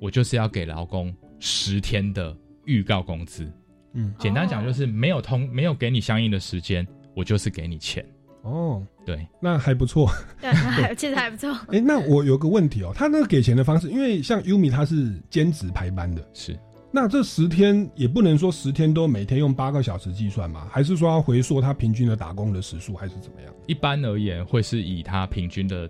[0.00, 3.50] 我就是要给劳工十天的预告工资。
[3.92, 8.04] 嗯，简单讲就是没有通没有给你相应的时间，我就是给你钱。
[8.42, 10.10] 哦，对，那还不错。
[10.40, 11.52] 对，还其实还不错。
[11.68, 16.58] 哎、那我有个问题哦，他那个给钱的方式，因为像优米他是兼职排班的，是。
[16.90, 20.66] 那这十天也不能说十天都每天用八个小时计算嘛？
[20.70, 23.52] 还是说要回溯他平均的打工的时数，还是怎么样？
[23.66, 25.88] 一般而言会是以他平均的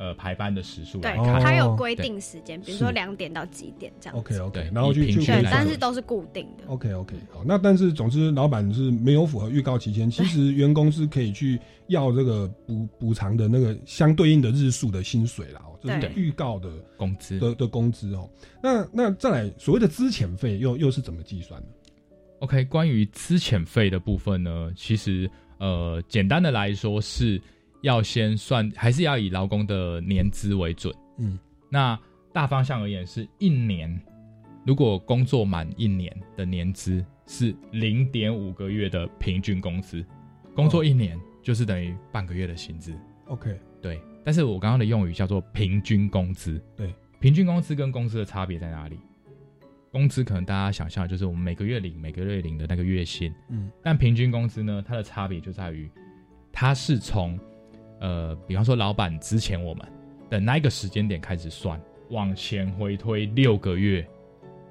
[0.00, 4.18] 呃排班的时数对来看，，他有规定时间，比如说是两点到几点这样子。
[4.18, 6.64] OK OK，然后去去回，算但是都是固定的。
[6.68, 18.26] OK OK 好，那但是总之老板是没有符合预告期间，其实员工是可以去要这个补补偿的那个相对应的日数的薪水啦，哦，这是对预告的工资的的工资哦。
[18.62, 21.68] 那那再来所谓的资遣费又又是怎么计算的
[22.38, 27.38] ？OK，关于资遣费的部分呢，其实呃，简单的来说是
[27.82, 30.94] 要先算，还是要以劳工的年资为准。
[31.18, 31.98] 嗯，那
[32.32, 34.00] 大方向而言是一年，
[34.66, 40.04] 如果工作满一年的年资是零点五个月的平均工资，
[40.54, 42.94] 工作一年就是等于半个月的薪资。
[43.26, 46.60] OK，对，但是我刚刚的用语叫做平均工资。
[46.76, 48.98] 对，平均工资跟工资的差别在哪里？
[49.92, 55.90] 工资可能大家想象就是我们每个月领每个月领的那个月薪，嗯，但平均工资呢，它的差别就在于，
[56.52, 57.36] 它是从
[58.00, 59.86] 呃，比方说老板之前我们
[60.28, 61.80] 的那一个时间点开始算，
[62.10, 64.06] 往前回推六个月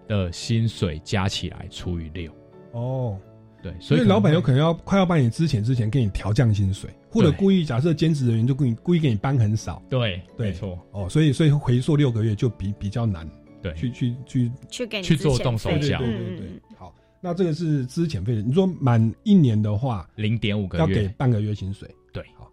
[0.07, 2.31] 的薪水加起来除以六。
[2.71, 3.17] 哦，
[3.61, 9.81] 对，所以老板有可能能要快要把你之前之前给你调降薪水，或者故意假设兼职人员就故意故意给你搬很少。
[9.89, 13.29] 对，对没错，哦，所以所以回溯六个月就比比较难，
[13.61, 18.41] 对，去去去去给你去做动手脚对对嗯对对，好，那这个是资遣费的。
[18.41, 21.87] 你说满一年的话，零点五个月要给，半个月薪水。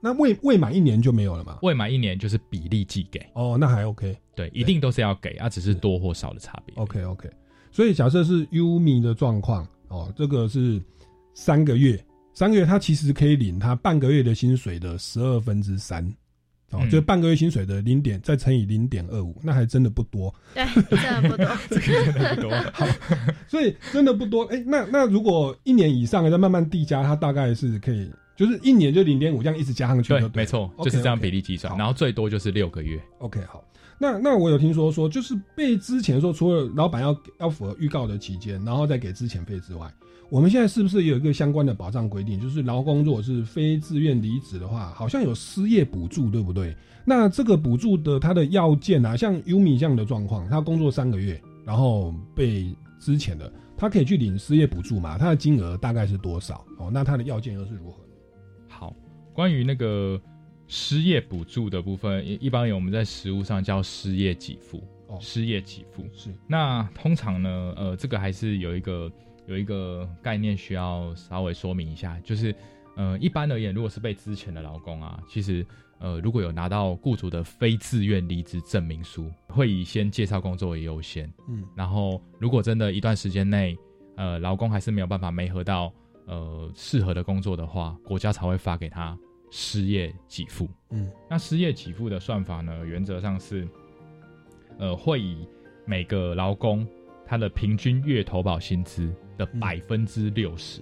[0.01, 1.59] 那未未满一年就没有了嘛？
[1.63, 4.17] 未满一年就是比例计给，哦，那还 OK。
[4.35, 6.75] 对，一定都是要给，啊，只是多或少的差别。
[6.77, 7.31] OK OK，
[7.73, 10.81] 所以假设是 Umi 的状况哦，这个是
[11.33, 11.99] 三个月，
[12.35, 16.05] 三个月他其实可以领他半个月的薪水的十二分之三，
[16.71, 20.35] 哦，嗯就半个月薪水的零点再乘以零点二五，那还真的不多。
[20.55, 20.67] 对，
[20.99, 21.47] 真的不多，
[21.81, 22.51] 真的不多。
[22.75, 22.87] 好，
[23.49, 24.45] 所以真的不多。
[24.47, 33.01] 哎、那那如果一年以上的再慢慢递加，它大概是可以，就是一年就零点五这样一直加上去就对，，没错，就是这样比例计算，好然后最多就是六个月。
[33.19, 33.65] OK，好。
[33.99, 39.91] 那那我有听说说，就是被之前说，除了老板要要符合预告的期间，然后再给资遣费之外，
[40.29, 42.39] 我们现在是不是有一个相关的保障规定？
[42.39, 46.77] 就是劳工如果是非自愿离职的话，好像有失业补助，对不对？
[47.07, 55.17] 那这个补助的它的要件啊，像 Umi 这样的状况，他工作三个月，然后被之前的，他可以去领失业补助嘛？
[55.17, 56.63] 他的金额大概是多少？
[56.77, 58.06] 哦，那他的要件又是如何？
[59.37, 60.19] 好，关于那个
[60.67, 64.83] 失业补助的部分，一一般我们在实务上叫失业给付。
[65.09, 69.13] 哦失业给付是那通常呢，呃，这个还是有一个
[69.47, 72.53] 有一个概念需要稍微说明一下，就是
[72.97, 75.65] 呃，一般而言，如果是被之前的劳工啊，其实
[76.01, 81.33] 呃，如果有拿到雇主的非自愿离职证明书，会以先介绍工作为优先。
[81.49, 83.77] 嗯然后如果真的一段时间内，
[84.17, 85.93] 呃，劳工还是没有办法没合到
[86.27, 89.17] 呃适合的工作的话，国家才会发给他
[89.51, 90.69] 失业给付。
[90.91, 93.67] 嗯那失业给付的算法呢，原则上是，
[94.79, 95.49] 呃，会以
[95.85, 96.87] 每个劳工
[97.25, 100.81] 他的平均月投保薪资的百分之六十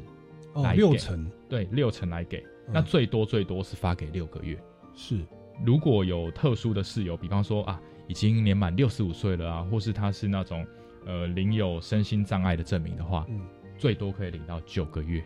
[0.52, 2.38] 哦来，给六成对，六成来给。
[2.38, 4.58] 嗯那最多最多是发给六个月。
[4.94, 5.20] 是
[5.64, 10.66] 如果有特殊的事由，比方说啊，已经年满六十五岁了啊，或是他是那种
[11.04, 13.40] 呃领有身心障碍的证明的话，嗯
[13.76, 15.22] 最多可以领到九个月。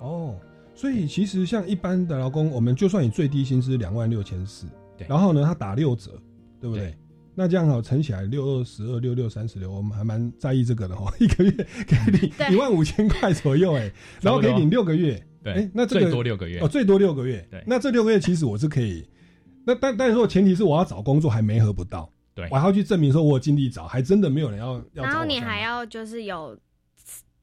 [0.00, 0.34] 哦，
[0.74, 4.66] 所以其实像一般的劳工，我们就算你最低薪资两万六千四，
[4.96, 5.06] 对。
[5.08, 6.12] 然后呢，他打六折，
[6.60, 6.86] 对不对？
[6.86, 6.98] 对。
[7.34, 12.52] 那这样好乘起来六二十二六六三十六，我们还蛮在意这个的哦， 一个月可以领对。
[12.52, 16.58] 一万五千块左右，哎，然后可以领六个月，对哎，那这个最多六个月。
[16.60, 17.64] 哦，最多六个月，对。
[17.66, 19.06] 那这六个月其实我是可以，
[19.64, 22.46] 那但但是说前提是我要找工作还没合不到，对。
[22.50, 26.58] 我还要去证明说我有尽力找，还真的没有人要要然后你还要就是有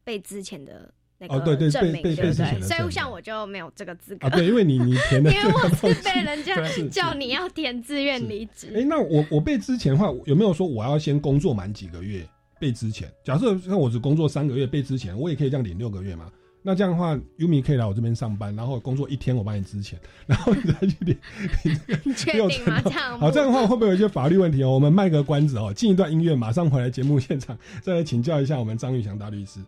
[0.04, 2.28] 被之前的那哦对对个证明，被被对不对？
[2.28, 6.56] 被之前的证明所以像我就没有这个资格啊，对，因为你你填 的因为我是 被人家
[6.90, 8.72] 叫你要填自愿离职。
[8.76, 12.26] 哎、那我我被之前的话，有没有说我要先工作满几个月
[12.60, 13.12] 被之前？
[13.24, 16.32] 假设像我只工作三个月被之前，我也可以这样领六个月嘛？
[16.62, 19.98] 那这样的话，Umi 可以来我这边上班，然后工作一天我帮你支钱，
[20.28, 21.18] 然后你再去领
[22.16, 22.82] 确定吗？
[22.82, 24.72] 成这样好，这样的话会不会有一些法律问题哦？
[24.72, 29.62] 我们卖个关子哦，进一段音乐，马上回来节目现场，再来请教一下我们张玉祥大律师。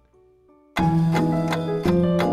[0.78, 2.31] うん。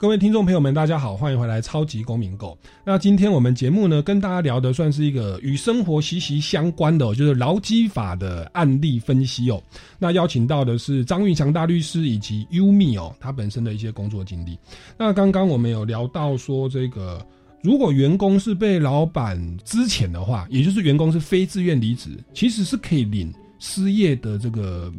[0.00, 2.56] 各位听众朋友们，大家好，欢迎回来《超级公民购》。
[2.84, 9.60] 那今天我们节目呢，跟大家聊的算是一个与生活息息相关的、就是劳基法的案例分析哦。
[9.98, 14.56] 那邀请到的是张运强大律师以及 Umi 哦，他本身的一些工作经历。
[14.96, 17.20] 那刚刚我们有聊到说，这个
[17.60, 24.92] 如果员工是被老板资遣的话，也就是员工是非自愿离职，其实是可以领失业的这个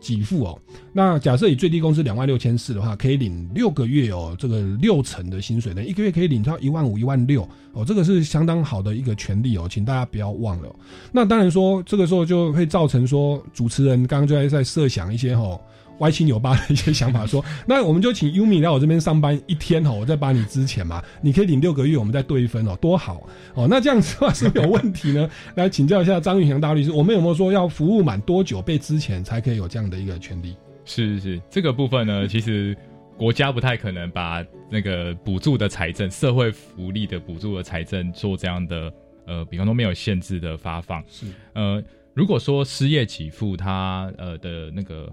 [0.00, 0.58] 给付哦。
[0.92, 10.74] 那假设以最低工资两万六千四的话，可以领六个月哦，这个六成的薪水，呢一个月可以领到一万五、一万六哦，这个是相当好的一个权利哦，请大家不要忘了、
[11.12, 15.60] 那当然说，这个时候就会造成说，主持人刚刚就在在设想一些哦。
[16.00, 23.66] 歪七扭八的一些想法，说那我们就请 Umi 来我这边上班一天哦，我再把你支钱嘛，你可以领六个月，我们再对一分哦，多好哦。
[23.70, 25.28] 那这样子的话是不是有问题呢？
[25.54, 30.56] 来请教一下张玉祥大律师，我们有没有说要服务满多久被支钱才可以有这样的一个权利？
[30.84, 32.76] 是是是，这个部分呢，其实
[33.16, 38.92] 国家不太可能把那个补助的财政、社会福利的补助的财政做这样的
[39.26, 41.04] 呃，比方说没有限制的发放。
[41.06, 41.82] 是呃，
[42.14, 45.12] 如果说失业给付它呃的那个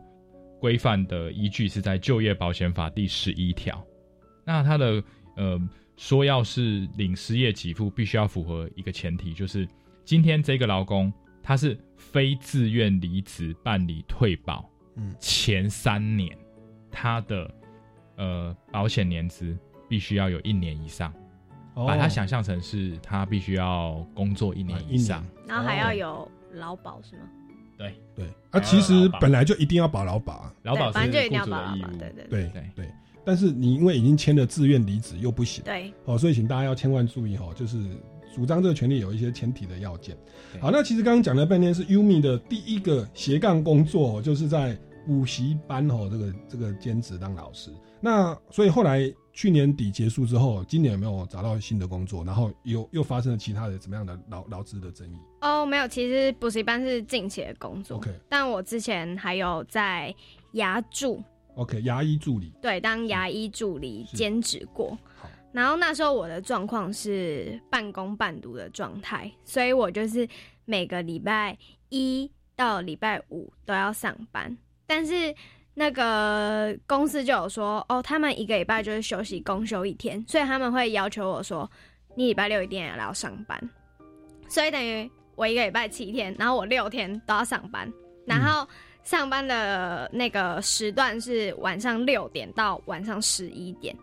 [0.59, 3.83] 规范的依据是在就业保险法第十一条，
[4.43, 5.03] 那它的
[5.35, 9.67] 呃说要是领失业给付，必须要符合一个前提，就是
[10.03, 11.11] 今天这个劳工
[11.43, 14.69] 他是非自愿离职办理退保。
[14.95, 16.35] 嗯，前三年，
[16.89, 17.53] 他的
[18.15, 19.55] 呃保险年资
[19.87, 21.13] 必须要有一年以上，
[21.75, 27.23] 把它想象成是他必须要工作一年以上，然后还要有劳保是吗？
[27.77, 27.93] 对。
[28.15, 32.41] 对，啊，其实本来就一定要保劳保，劳保反正就一定要雇主保劳保，的义务对对对。
[32.43, 32.85] 对对。
[33.23, 37.77] 但是你因为已经签了自愿离职又不行，对，哦，所以请大家要千万注意哦，就是
[38.33, 40.17] 主张这个权利有一些前提的要件。
[40.61, 47.69] 好，那其实刚刚讲了半天是 Umi 的第一个斜杠工作，就是在补习班哦，这个这个兼职当老师。
[47.99, 52.25] 那所以后来去年底结束之后，今年有没有找到新的工作？
[52.25, 60.11] 然后又又发生了其他的怎么样的劳劳资的争议哦，没有，其实补习班是近期的工作？OK，但我之前还有在
[60.53, 61.21] 牙助
[61.53, 64.97] ，OK，牙医助理对，当牙医助理兼职过。
[65.51, 70.27] 然后那时候我的状况是半工半读的状态，所以我就是
[70.65, 71.55] 每个礼拜
[71.89, 74.57] 一到礼拜五都要上班，
[74.87, 75.35] 但是
[75.79, 81.69] 那个公司就有说，哦，他们一个礼拜就是休息公休一天，所以他们会要求我说，
[82.15, 83.69] 你礼拜六一定也要上班，
[84.47, 87.87] 所以等于我一个礼拜七天，然后我六天都要上班，
[88.25, 88.67] 然后
[89.03, 93.95] 上班的那个时段是晚上六点到晚上十一点。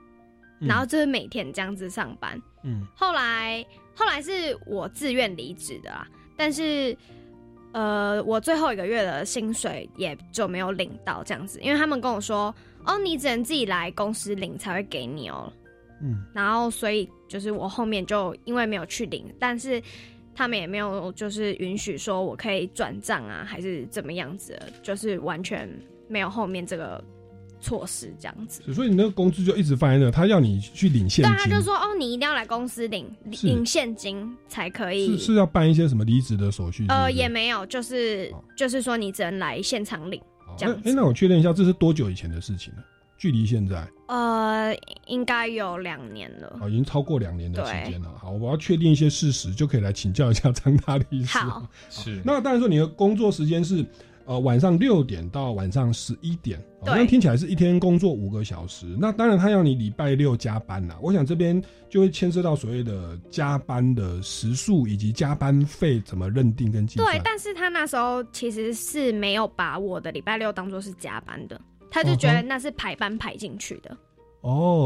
[0.61, 6.07] 然后就是每天这样子上班，嗯，后来后来是我自愿离职的啦，
[6.37, 6.97] 但是
[7.75, 12.55] 呃，我最后一个月的薪水也就没有领到这样子，因为他们跟我说，
[12.87, 15.53] 哦，你只能自己来公司领才会给你哦，
[16.01, 19.83] 嗯，然后所以就是我后面就因为没有去领，但是
[20.37, 25.69] 他们也没有就是允许说我可以转账啊，还是怎么样子，就是完全
[26.07, 27.03] 没有后面这个。
[27.65, 36.85] 措施这样子，所以你那个工资就一直放在那，他要你去领现金，对，他就说哦，你一定要来公司领领现金才可以，是是要办一些什么离职的手续？
[36.89, 40.21] 呃，也没有，就是就是说你只能来现场领
[40.59, 40.91] 这样子。
[40.91, 42.85] 哎，那我确认一下，这是多久以前的事情了？
[43.17, 48.13] 距离现在呃，应该有两年了，哦，已经超过两年的时间了。
[48.21, 51.39] 好，我要确定一些事实，就可以来请教一下张大律师。
[51.39, 52.21] 好，是。
[52.23, 53.83] 那当然说你的工作时间是。
[54.27, 58.87] 呃，晚上六点到晚上十一点，好像听起来是一天工作五个小时。
[58.99, 60.97] 那当然，他要你礼拜六加班啦。
[61.03, 67.13] 我想这边就会牵涉到所谓的加班的时数以及加班费怎么认定跟计算。
[67.13, 71.61] 对，但是他那时候其实是没有把我的礼拜六当做是加班的，
[71.91, 73.91] 他就觉得那是排班排进去的。
[73.91, 73.99] 哦，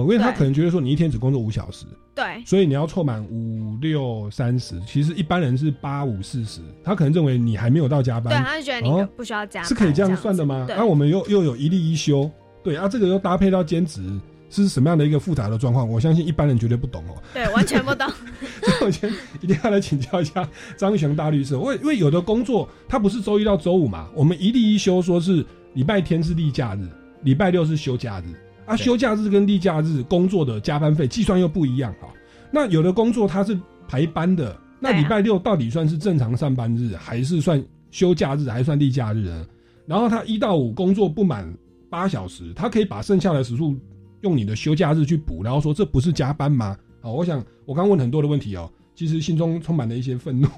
[0.03, 1.85] 因为他可能觉得说你一天只工作五小时，
[2.15, 10.65] 对，所以你要凑满五六三十，其实一般人是八五四十，他可能认为你还没有到加班，对，他就觉得你不需要加班，是可以这样算的吗？
[10.69, 12.31] 那我们又又有一例一休，
[12.63, 14.01] 对啊，这个又搭配到兼职，
[14.49, 15.89] 是什么样的一个复杂的状况？
[15.89, 18.09] 我相信一般人绝对不懂哦，对，完全不懂。
[18.63, 25.45] 所以我先一定要来请教一下张雄大律师，因 为因为有的工作他不是周一到周五嘛，我们一例一休说是
[25.75, 26.89] 礼拜天是例假日，
[27.25, 28.25] 礼拜六是休假日。
[28.69, 32.09] 啊，休假日跟例假日工作的加班费计算又不一样哈。
[32.51, 33.59] 那有的工作它是
[33.89, 39.47] 排班的，那礼拜六到底算是正常上班日，还是算休假日，还算例假日呢？
[39.87, 41.51] 然后他一到五工作不满
[41.89, 43.75] 八小时，他可以把剩下的时数
[44.21, 46.77] 用你的休假日去补，然后说这不是加班吗？
[47.01, 48.71] 好，我想我刚问很多的问题哦。
[48.99, 50.49] 其实心中充满了一些愤怒，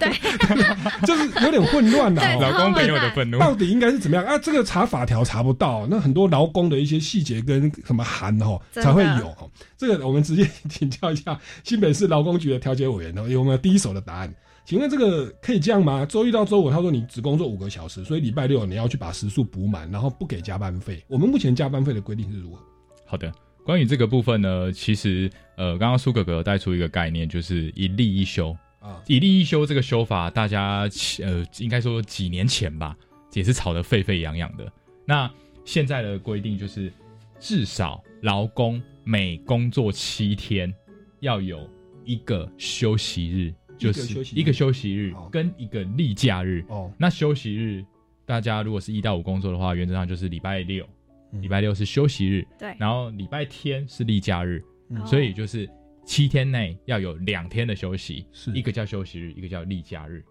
[0.00, 0.10] 对，
[1.06, 2.20] 就是有点混乱呐。
[2.40, 4.36] 劳工朋友的愤怒到底应该是怎么样啊？
[4.38, 9.50] 这个查法条查不到，那很多劳工的一些细节跟什么函哦才会有。
[9.78, 14.34] 这个我们直接请教一下新北市劳工局的调解委员哦，有没有第一手的答案？
[14.64, 16.04] 请问这个可以这样吗？
[16.04, 21.00] 周一到周五，他说你只工作五个小时，所以礼拜六你要去把时数补满，然后不给加班费。
[21.06, 22.60] 我们目前加班费的规定是如何？
[23.06, 23.32] 好的。
[23.62, 25.30] 关于这个部分呢，其实
[25.60, 28.56] 呃，刚刚苏哥哥带出一个概念，就是一例一休。
[28.78, 28.98] 啊。
[29.06, 30.88] 一例一休这个修法，大家
[31.22, 32.96] 呃，应该说几年前吧，
[33.34, 34.72] 也是吵得沸沸扬扬的。
[35.04, 35.30] 那
[35.66, 36.90] 现在的规定就是，
[37.38, 40.74] 至少劳工每工作七天，
[41.20, 41.68] 要有
[42.06, 46.64] 一个休息日，就是一个休息日跟一个例假日。
[46.70, 47.84] 哦，那休息日
[48.24, 50.88] 大家如果是一到五工作的话，原则上就是礼拜六，
[51.34, 51.42] 嗯。
[51.42, 52.74] 礼拜六是休息日，对。
[52.78, 55.68] 然后礼拜天是例假日，嗯所以就是
[56.04, 58.52] 七天内要有两天的休息，是。
[58.52, 60.24] 一个叫休息日，一个叫例假日。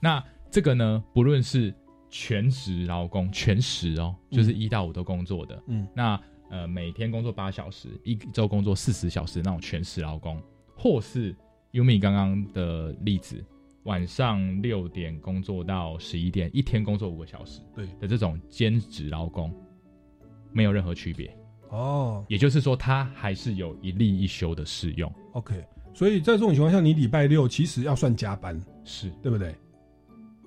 [0.00, 1.74] 那这个呢，不论是
[2.10, 4.36] 全职劳工，全时哦，嗯。
[4.36, 5.88] 就是一到五都工作的，嗯。
[5.94, 10.40] 那呃每天工作八小时，一周工作四十小时那种全时劳工，
[10.76, 11.34] 或是
[11.72, 13.42] Umi 刚刚的例子，
[13.84, 17.86] 晚上六点工作到十一点，一天工作五个小时，对。
[17.98, 19.52] 的这种兼职劳工，
[20.52, 21.34] 没有任何区别。
[21.74, 25.12] 哦也就是说，它还是有一例一休的适用。
[25.32, 29.54] ，OK，所以在这种情况下，你礼拜六其实要算加班，是对不对？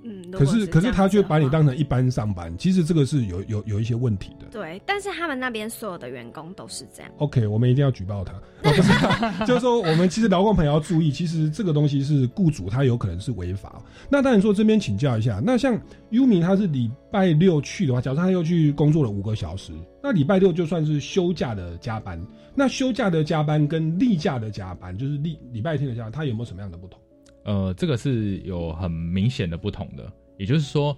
[0.09, 4.45] 嗯，可是可是他却把你当成一般上班，其实这个是有有有一些问题的。
[4.49, 7.11] 对，但是他们那边所有的员工都是这样。
[7.17, 8.33] OK，我们一定要举报他。
[8.33, 13.83] 哦、不是啊，就是说我们其实劳工朋友要注意，其实这个东西是雇主他有可能是违法。
[14.09, 15.77] 那当然说这边请教一下，那像
[16.11, 22.19] 优米他是礼拜六去的话，假设他又去工作了五个小时，那礼拜六就算是休假的加班。
[22.55, 26.99] 那休假的加班跟例假的加班，就是例礼拜天的加班，它有没有什么样的不同？
[27.47, 30.11] 呃，这个是有很明显的不同的。
[30.37, 30.95] 也就是说，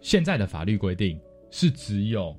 [0.00, 1.18] 现在的法律规定
[1.50, 2.36] 是只有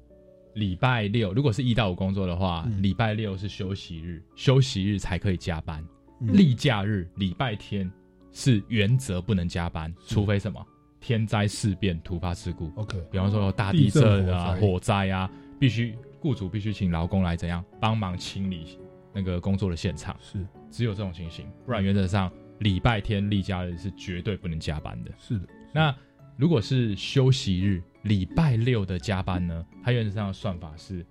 [0.54, 5.84] 礼拜六，如果是一到五工作的话，嗯礼、拜六是休息日，休息日才可以加班。
[6.22, 7.90] 嗯例假日、礼拜天
[8.34, 10.64] 是原则不能加班，除非什么
[11.00, 12.70] 天灾事变、突发事故。
[12.76, 18.78] OK，比方说有大地地震震啊、火灾啊，必须雇主必须请劳工来怎样帮忙清理
[19.14, 20.14] 那个工作的现场。
[20.20, 22.30] 是只有这种情形，不然原则上
[22.60, 25.12] 礼拜天例假日是绝对不能加班的。
[25.18, 25.95] 是的，那
[26.38, 29.66] 如果是休息日，礼拜六的加班呢？
[29.84, 31.05] 它原则上的算法是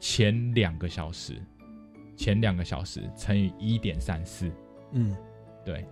[0.00, 1.34] 前两个小时，
[2.16, 4.50] 前两个小时乘以一点三四，
[4.92, 5.16] 嗯，
[5.64, 5.86] 对，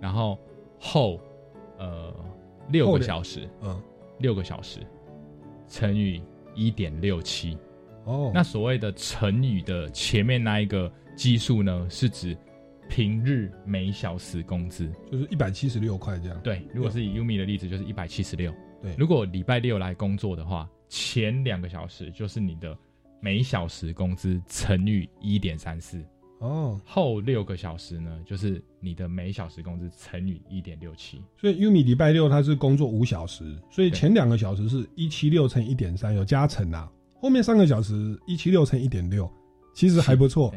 [0.00, 0.38] 然后
[0.78, 1.20] 后
[1.78, 2.14] 呃
[2.68, 3.80] 六个小时，嗯，
[4.18, 4.80] 六个小时
[5.68, 6.22] 乘以
[6.54, 7.56] 一点六七。
[8.04, 12.36] 哦，那所谓的乘以的前面那一个基数呢，是指
[12.88, 14.90] 平日每小时工资。
[15.10, 16.40] 就是一百七十六块这样。
[16.42, 18.52] 对，如果是以 Umi 的例子，就是一百七十六。
[18.82, 22.76] 对如果礼拜六来工作的话，前两个小时就是你的
[23.20, 26.04] 每小时工资乘以一点三四，
[26.40, 31.22] 哦，后六个小时呢，就是你的每小时工资乘以一点六七。
[31.40, 36.90] 所以 Umi 礼拜六他是工作五小时，所以前两个小时是一七六乘一点三，有加成啊。
[37.22, 39.26] 后面三个小时一七六乘一点六，
[39.74, 40.54] 其实还不错。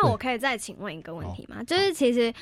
[0.00, 1.62] 那我可以再请问一个问题吗？
[1.64, 2.32] 就是其实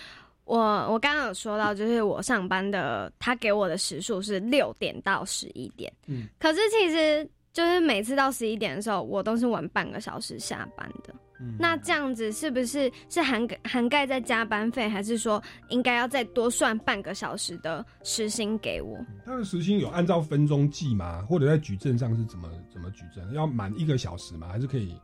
[0.45, 11.15] 我我刚刚有说到，就是我上班的他给我的时数是六点到十一点，嗯，可是其实就是每次到十一点的时候，我都是晚半个小时下班的。
[11.39, 18.99] 嗯那这样子是不是是涵盖涵盖在加班费，还是说应该要再多算半个小时的时薪给我？
[19.23, 21.23] 他的时薪有按照分钟计吗？
[21.29, 23.35] 或者在举证上是怎么怎么举证？
[23.35, 24.49] 要满一个小时吗？
[24.49, 24.97] 还是可以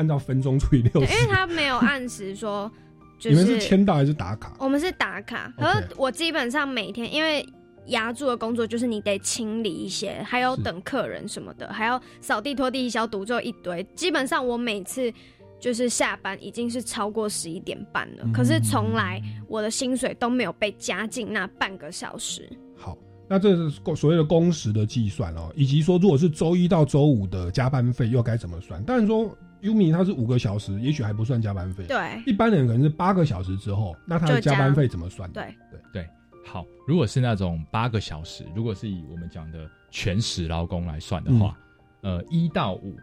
[0.00, 1.12] 按照分钟除以六，十？
[1.12, 2.70] 因为他没有按时说，
[3.18, 4.52] 就 你们是签到还是打卡？
[4.58, 7.46] 我们是打卡可是我基本上每天因为。
[7.86, 13.82] 压住的工作就是你得清理一些，还有等客人什么的，还要扫地、拖地、消毒，就一堆。
[13.96, 15.12] 基本上我每次
[15.58, 22.48] 就是下班已经是超过十一点半了，嗯可是从来我的薪水都没有被加进那半个小时。
[22.76, 22.96] 好，
[23.26, 28.80] 那这是工所谓的工时的计算哦，以及说如果是周一到周五的加班费又该怎么算？
[28.84, 31.84] 当然说 Umi 他是五个小时，也许还不算加班费。
[31.86, 35.30] 对一般人可能是八个小时之后，那他的加加班费怎么算？
[35.32, 36.08] 对对对，
[36.44, 41.58] 好，如果是那种八个小时，如果是以我们讲的全时劳工来算的话，
[42.02, 42.96] 嗯呃，一到五，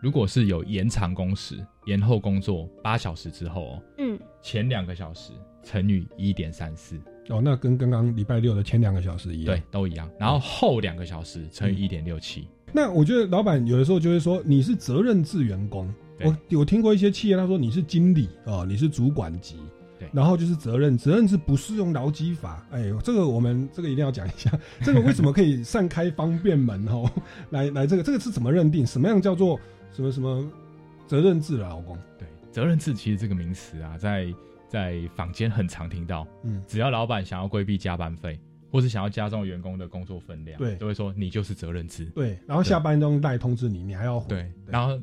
[0.00, 5.32] 如果是有延长工时、延后工作八小时之后哦，嗯，前两个小时
[5.62, 6.96] 乘以一点三四，
[7.28, 9.46] 哦，那跟刚刚礼拜六的前两个小时一样。
[9.46, 10.08] 对，都一样。
[10.18, 15.92] 然后后两个小时乘以一点六七，那我觉得老板有的时候就会说你是责任制员工，
[16.22, 19.56] 我我听过一些企业他说你是经理哦，你是主管级，
[19.98, 20.08] 对。
[20.12, 24.50] 然后就是责任，责任制不适用劳基法，哎呦，这个我们这个一定要讲一下，
[24.84, 27.10] 这个为什么可以散开方便门哦，
[27.50, 28.86] 来来这个这个是怎么认定？
[28.86, 29.58] 什么样叫做
[29.92, 30.46] 什么什么
[31.06, 31.96] 责任制的劳工？
[32.18, 34.26] 对，责任制其实这个名词啊，在
[34.68, 38.38] 在坊间很常听到，嗯，只要老板想要规避加班费，
[38.76, 45.00] 或是想要加重员工的工作分量，对都会说你就是责任制，对，然后下班都赖通知你，你还要回对，然后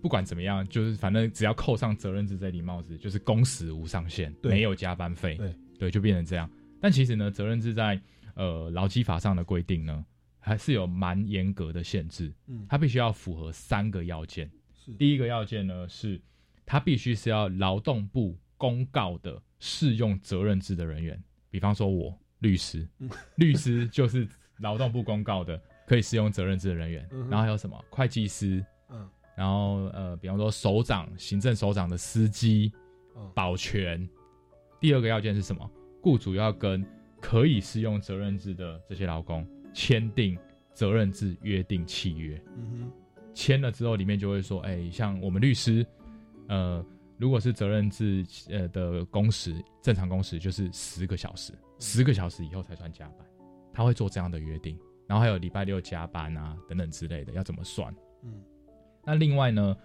[0.00, 6.50] 不管怎么样，就是反正只要扣上责任制这顶帽子，就是工时无上限，对没有加班费，对对，就变成这样。
[6.80, 8.00] 但其实呢，责任制在
[8.34, 10.04] 呃劳基法上的规定呢，
[10.40, 14.50] 还是有蛮严格的限制，嗯它必须要符合三个要件。
[14.74, 16.20] 是第一个要件呢是，
[16.66, 22.86] 它必须是要劳动部公告的适用责任制的人员，比方说我律师，
[23.36, 24.28] 律师就是
[24.58, 27.82] 劳动部公告的可以适用责任制的人员，然后还有什么？
[27.88, 32.70] 会计师，嗯，然后呃，比方说首长、行政首长的司机
[33.16, 34.06] 嗯、保全。
[34.80, 35.70] 第二个要件是什么？
[36.00, 36.84] 雇主要跟
[37.20, 40.36] 可以适用责任制的这些劳工签订
[40.72, 42.42] 责任制约定契约。
[42.56, 42.92] 嗯哼，
[43.32, 45.86] 签了之后，里面就会说，哎、像我们律师，
[46.48, 46.84] 呃，
[47.18, 53.26] 如果是责任制呃的工时，正常工时就是十个小时，十个小时以后才算加班，
[53.72, 57.94] 他会做这样的约定，然后还有礼拜六加班啊等等之类的，要怎么算？
[58.24, 58.42] 嗯，
[59.04, 59.76] 那另外呢，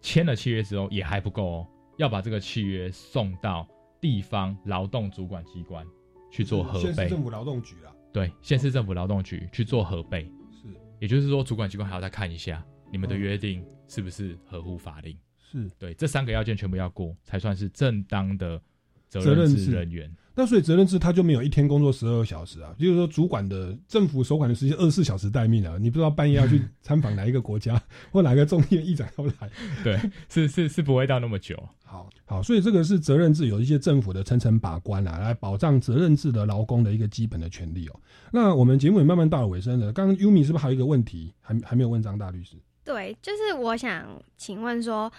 [0.00, 1.66] 签了契约之后也还不够哦，
[1.96, 3.66] 要把这个契约送到
[4.00, 5.86] 地方劳动主管机关
[6.30, 10.68] 去做核备，政府劳动局啦，对，县市政府劳动局去做核备，是。
[11.00, 15.18] 也就是说，主管机关还要再看一下你们的约定是不是合乎法令。
[15.54, 18.60] 是对，这三个要件全部要过，才算是正当的
[19.08, 20.14] 责任制人员。
[20.36, 27.80] 那所以责任制他就没有一天工作十二小时啊，就是说主管的政府首管的时间二十四小时待命啊，你不知道半夜要去 参访哪一个国家
[28.10, 29.48] 或哪个众议院议长要来。
[29.84, 29.96] 对，
[30.28, 31.56] 是是是不会到那么久。
[31.84, 38.00] 好，好，所以这个是责任制有一些政府的层层把关啊，来保障责任制的劳工的一个基本的权利哦。
[38.32, 42.56] 那我们节目也慢慢到了尾声了，刚刚优米是不是还有一个问题还还没有问张大律师？
[42.82, 45.10] 对，就是我想请问说，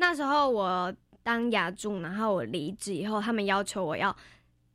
[0.00, 0.92] 那时候我
[1.22, 4.16] 当牙助，然后我离职以后，他们要求我要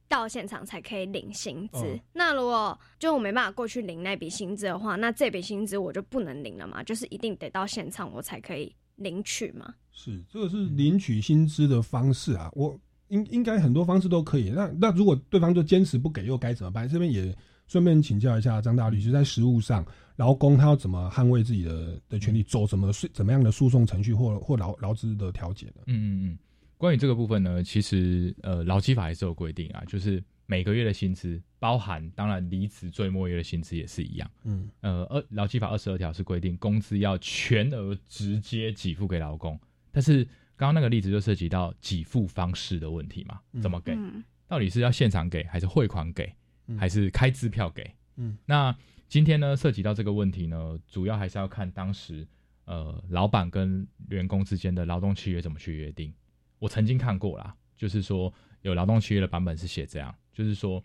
[0.07, 1.79] 到现场才可以领薪资。
[1.83, 6.83] 嗯那如果就我没办法过去领那笔薪资的话，那这笔薪资我就不能领了嘛？
[6.83, 9.73] 就是一定得到现场我才可以领取嘛？
[9.91, 14.51] 是，这个是领取薪资的方式啊，我应应该很多方式都可以。
[14.51, 16.87] 那那如果对方就坚持不给，又该怎么办？
[16.87, 17.35] 这边也
[17.67, 19.85] 顺便请教一下张大律师，在实务上，
[20.17, 25.81] 劳工他要怎么捍卫自己的的权利，走什么诉怎么样的诉讼程序或或劳劳资的调解呢？
[25.87, 26.37] 嗯嗯嗯，
[26.77, 34.29] 关于这个部分呢，其实呃劳基法也是有规定啊，就是每个月的薪资，包含当然离职最末月的薪资也是一样。
[34.43, 34.69] 嗯。
[34.81, 39.59] 呃，二劳基法二十二条是规定工资要全额直接给付给劳工，
[39.91, 40.23] 但是
[40.55, 43.61] 刚刚那个例子就涉及到给付方式的问题嘛，嗯。
[43.61, 43.93] 怎么给？
[43.93, 44.23] 嗯。
[44.47, 46.35] 到底是要现场给，还是汇款给，嗯
[46.77, 47.89] 还是开支票给？
[48.17, 48.75] 嗯那
[49.07, 52.27] 今天呢，涉及到这个问题呢，主要还是要看当时
[52.65, 56.13] 呃老板跟员工之间的劳动契约怎么去约定。
[56.59, 60.83] 我曾经看过啦，就是说有劳动契约的版本是写这样，就是说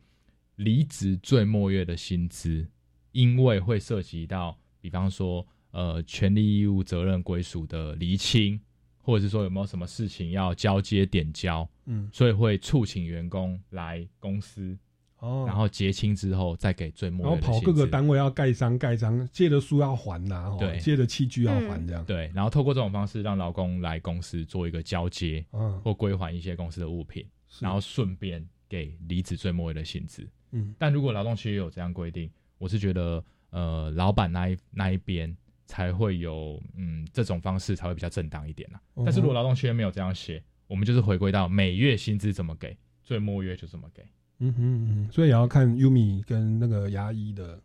[0.57, 2.69] 离职最末月的薪资，
[3.13, 8.61] 因为会涉及到，比方说呃权利义务责任归属的厘清，
[8.99, 14.77] 或者是说有没有什么事情要交接点交，嗯所以会促请员工来公司。
[15.21, 22.05] 哦然后结清之后再给最末然后跑月的薪资各个单位要盖章盖章，借的书要还呐、哦对借的器具要还这样。
[22.05, 27.27] 对，然后透过这种方式让劳工来公司做一个交接，嗯或归还一些公司的物品，
[27.61, 30.29] 然后顺便给离职最末位的薪资。
[30.53, 38.81] 嗯但如果劳动契约有这样规定，我是觉得呃，老板那一那一边才会有嗯这种方式才会比较正当一点啦。
[38.97, 44.03] 嗯但是如果劳动契约没有这样写，我们就是回归到每月薪资怎么给，最末月就怎么给。
[44.41, 47.59] 嗯哼嗯哼，所以也要看 Umi 跟那个牙医的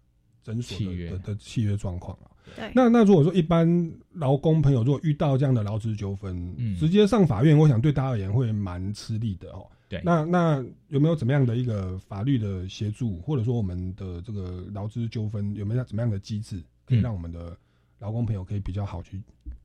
[0.43, 2.29] 诊所的的的契约状况啊。
[2.55, 2.71] 对。
[2.75, 6.75] 那那如果说一般劳工朋友如果遇到这样的劳资纠纷，嗯。
[6.77, 9.65] 直接上法院，我想对大家而言会蛮吃力的哦。
[9.89, 10.01] 对。
[10.03, 17.01] 那那有没有怎么样的一个法律的协助，或者说我们的这个劳资纠纷有没有怎么样的机制，可以嗯。
[17.01, 17.57] 让我们的
[17.99, 19.21] 劳工朋友可以比较好去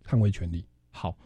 [0.06, 0.64] 捍卫权利？
[0.92, 1.16] 好，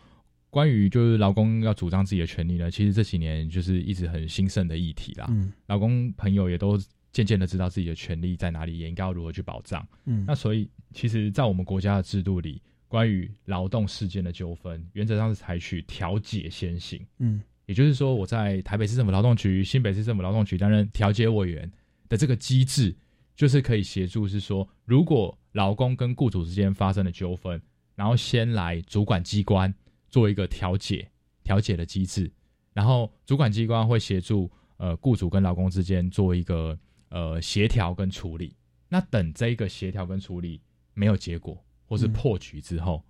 [0.54, 5.26] 关于就是劳工要主张自己的权利呢，其实这几年就是一直很兴盛的议题啦。
[5.28, 6.78] 嗯劳工朋友也都
[7.10, 9.84] 渐渐的知道自己的权利在哪里，也应该要如何去保障。
[10.04, 17.04] 嗯那所以，其实，在我们国家的制度里，关于劳动事件的纠纷，原则上是采取调解先行。
[17.18, 21.68] 嗯也就是说，我在台北市政府劳动局、新北市政府劳动局担任调解委员
[22.08, 22.94] 的这个机制，
[23.34, 27.60] 就是可以协助，是说，如果劳工跟雇主之间发生了纠纷，
[27.96, 29.74] 然后先来主管机关
[30.14, 31.10] 做一个调解、
[31.42, 32.30] 调解的机制，
[32.72, 38.54] 然后主管机关会协助呃雇主跟劳工之间做一个呃协调跟处理。
[38.88, 40.60] 那等这个协调跟处理
[40.92, 43.02] 没有结果，或是嗯破局之后，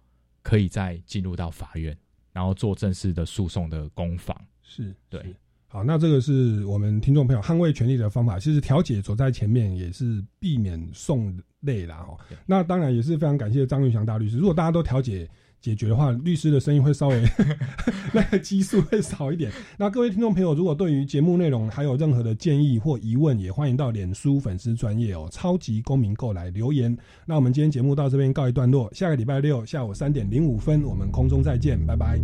[0.42, 1.94] 可以再进入到法院，
[2.32, 4.34] 然后做正式的诉讼的攻防。
[4.62, 5.36] 是，对是。
[5.66, 8.38] 好，那这个是我们听众朋友捍卫权利的方法。
[8.38, 11.98] 其实调解走在前面，也是避免送累啦。
[12.08, 12.18] 哦。
[12.46, 14.38] 那当然也是非常感谢张玉祥大律师。
[14.38, 15.28] 如果大家都调解
[15.64, 17.24] 解决的话，律师的声音会稍微
[18.12, 19.50] 那个基数会少一点。
[19.78, 26.94] 那各位听众朋友，如果对于节目内容还有任何的建议或疑问，也欢迎到脸书粉丝专业哦，超级公民购来留言。
[27.24, 32.20] 那我们今天节目到这边告一段落，下个礼拜六下午三点零五分，我们空中再见，拜拜。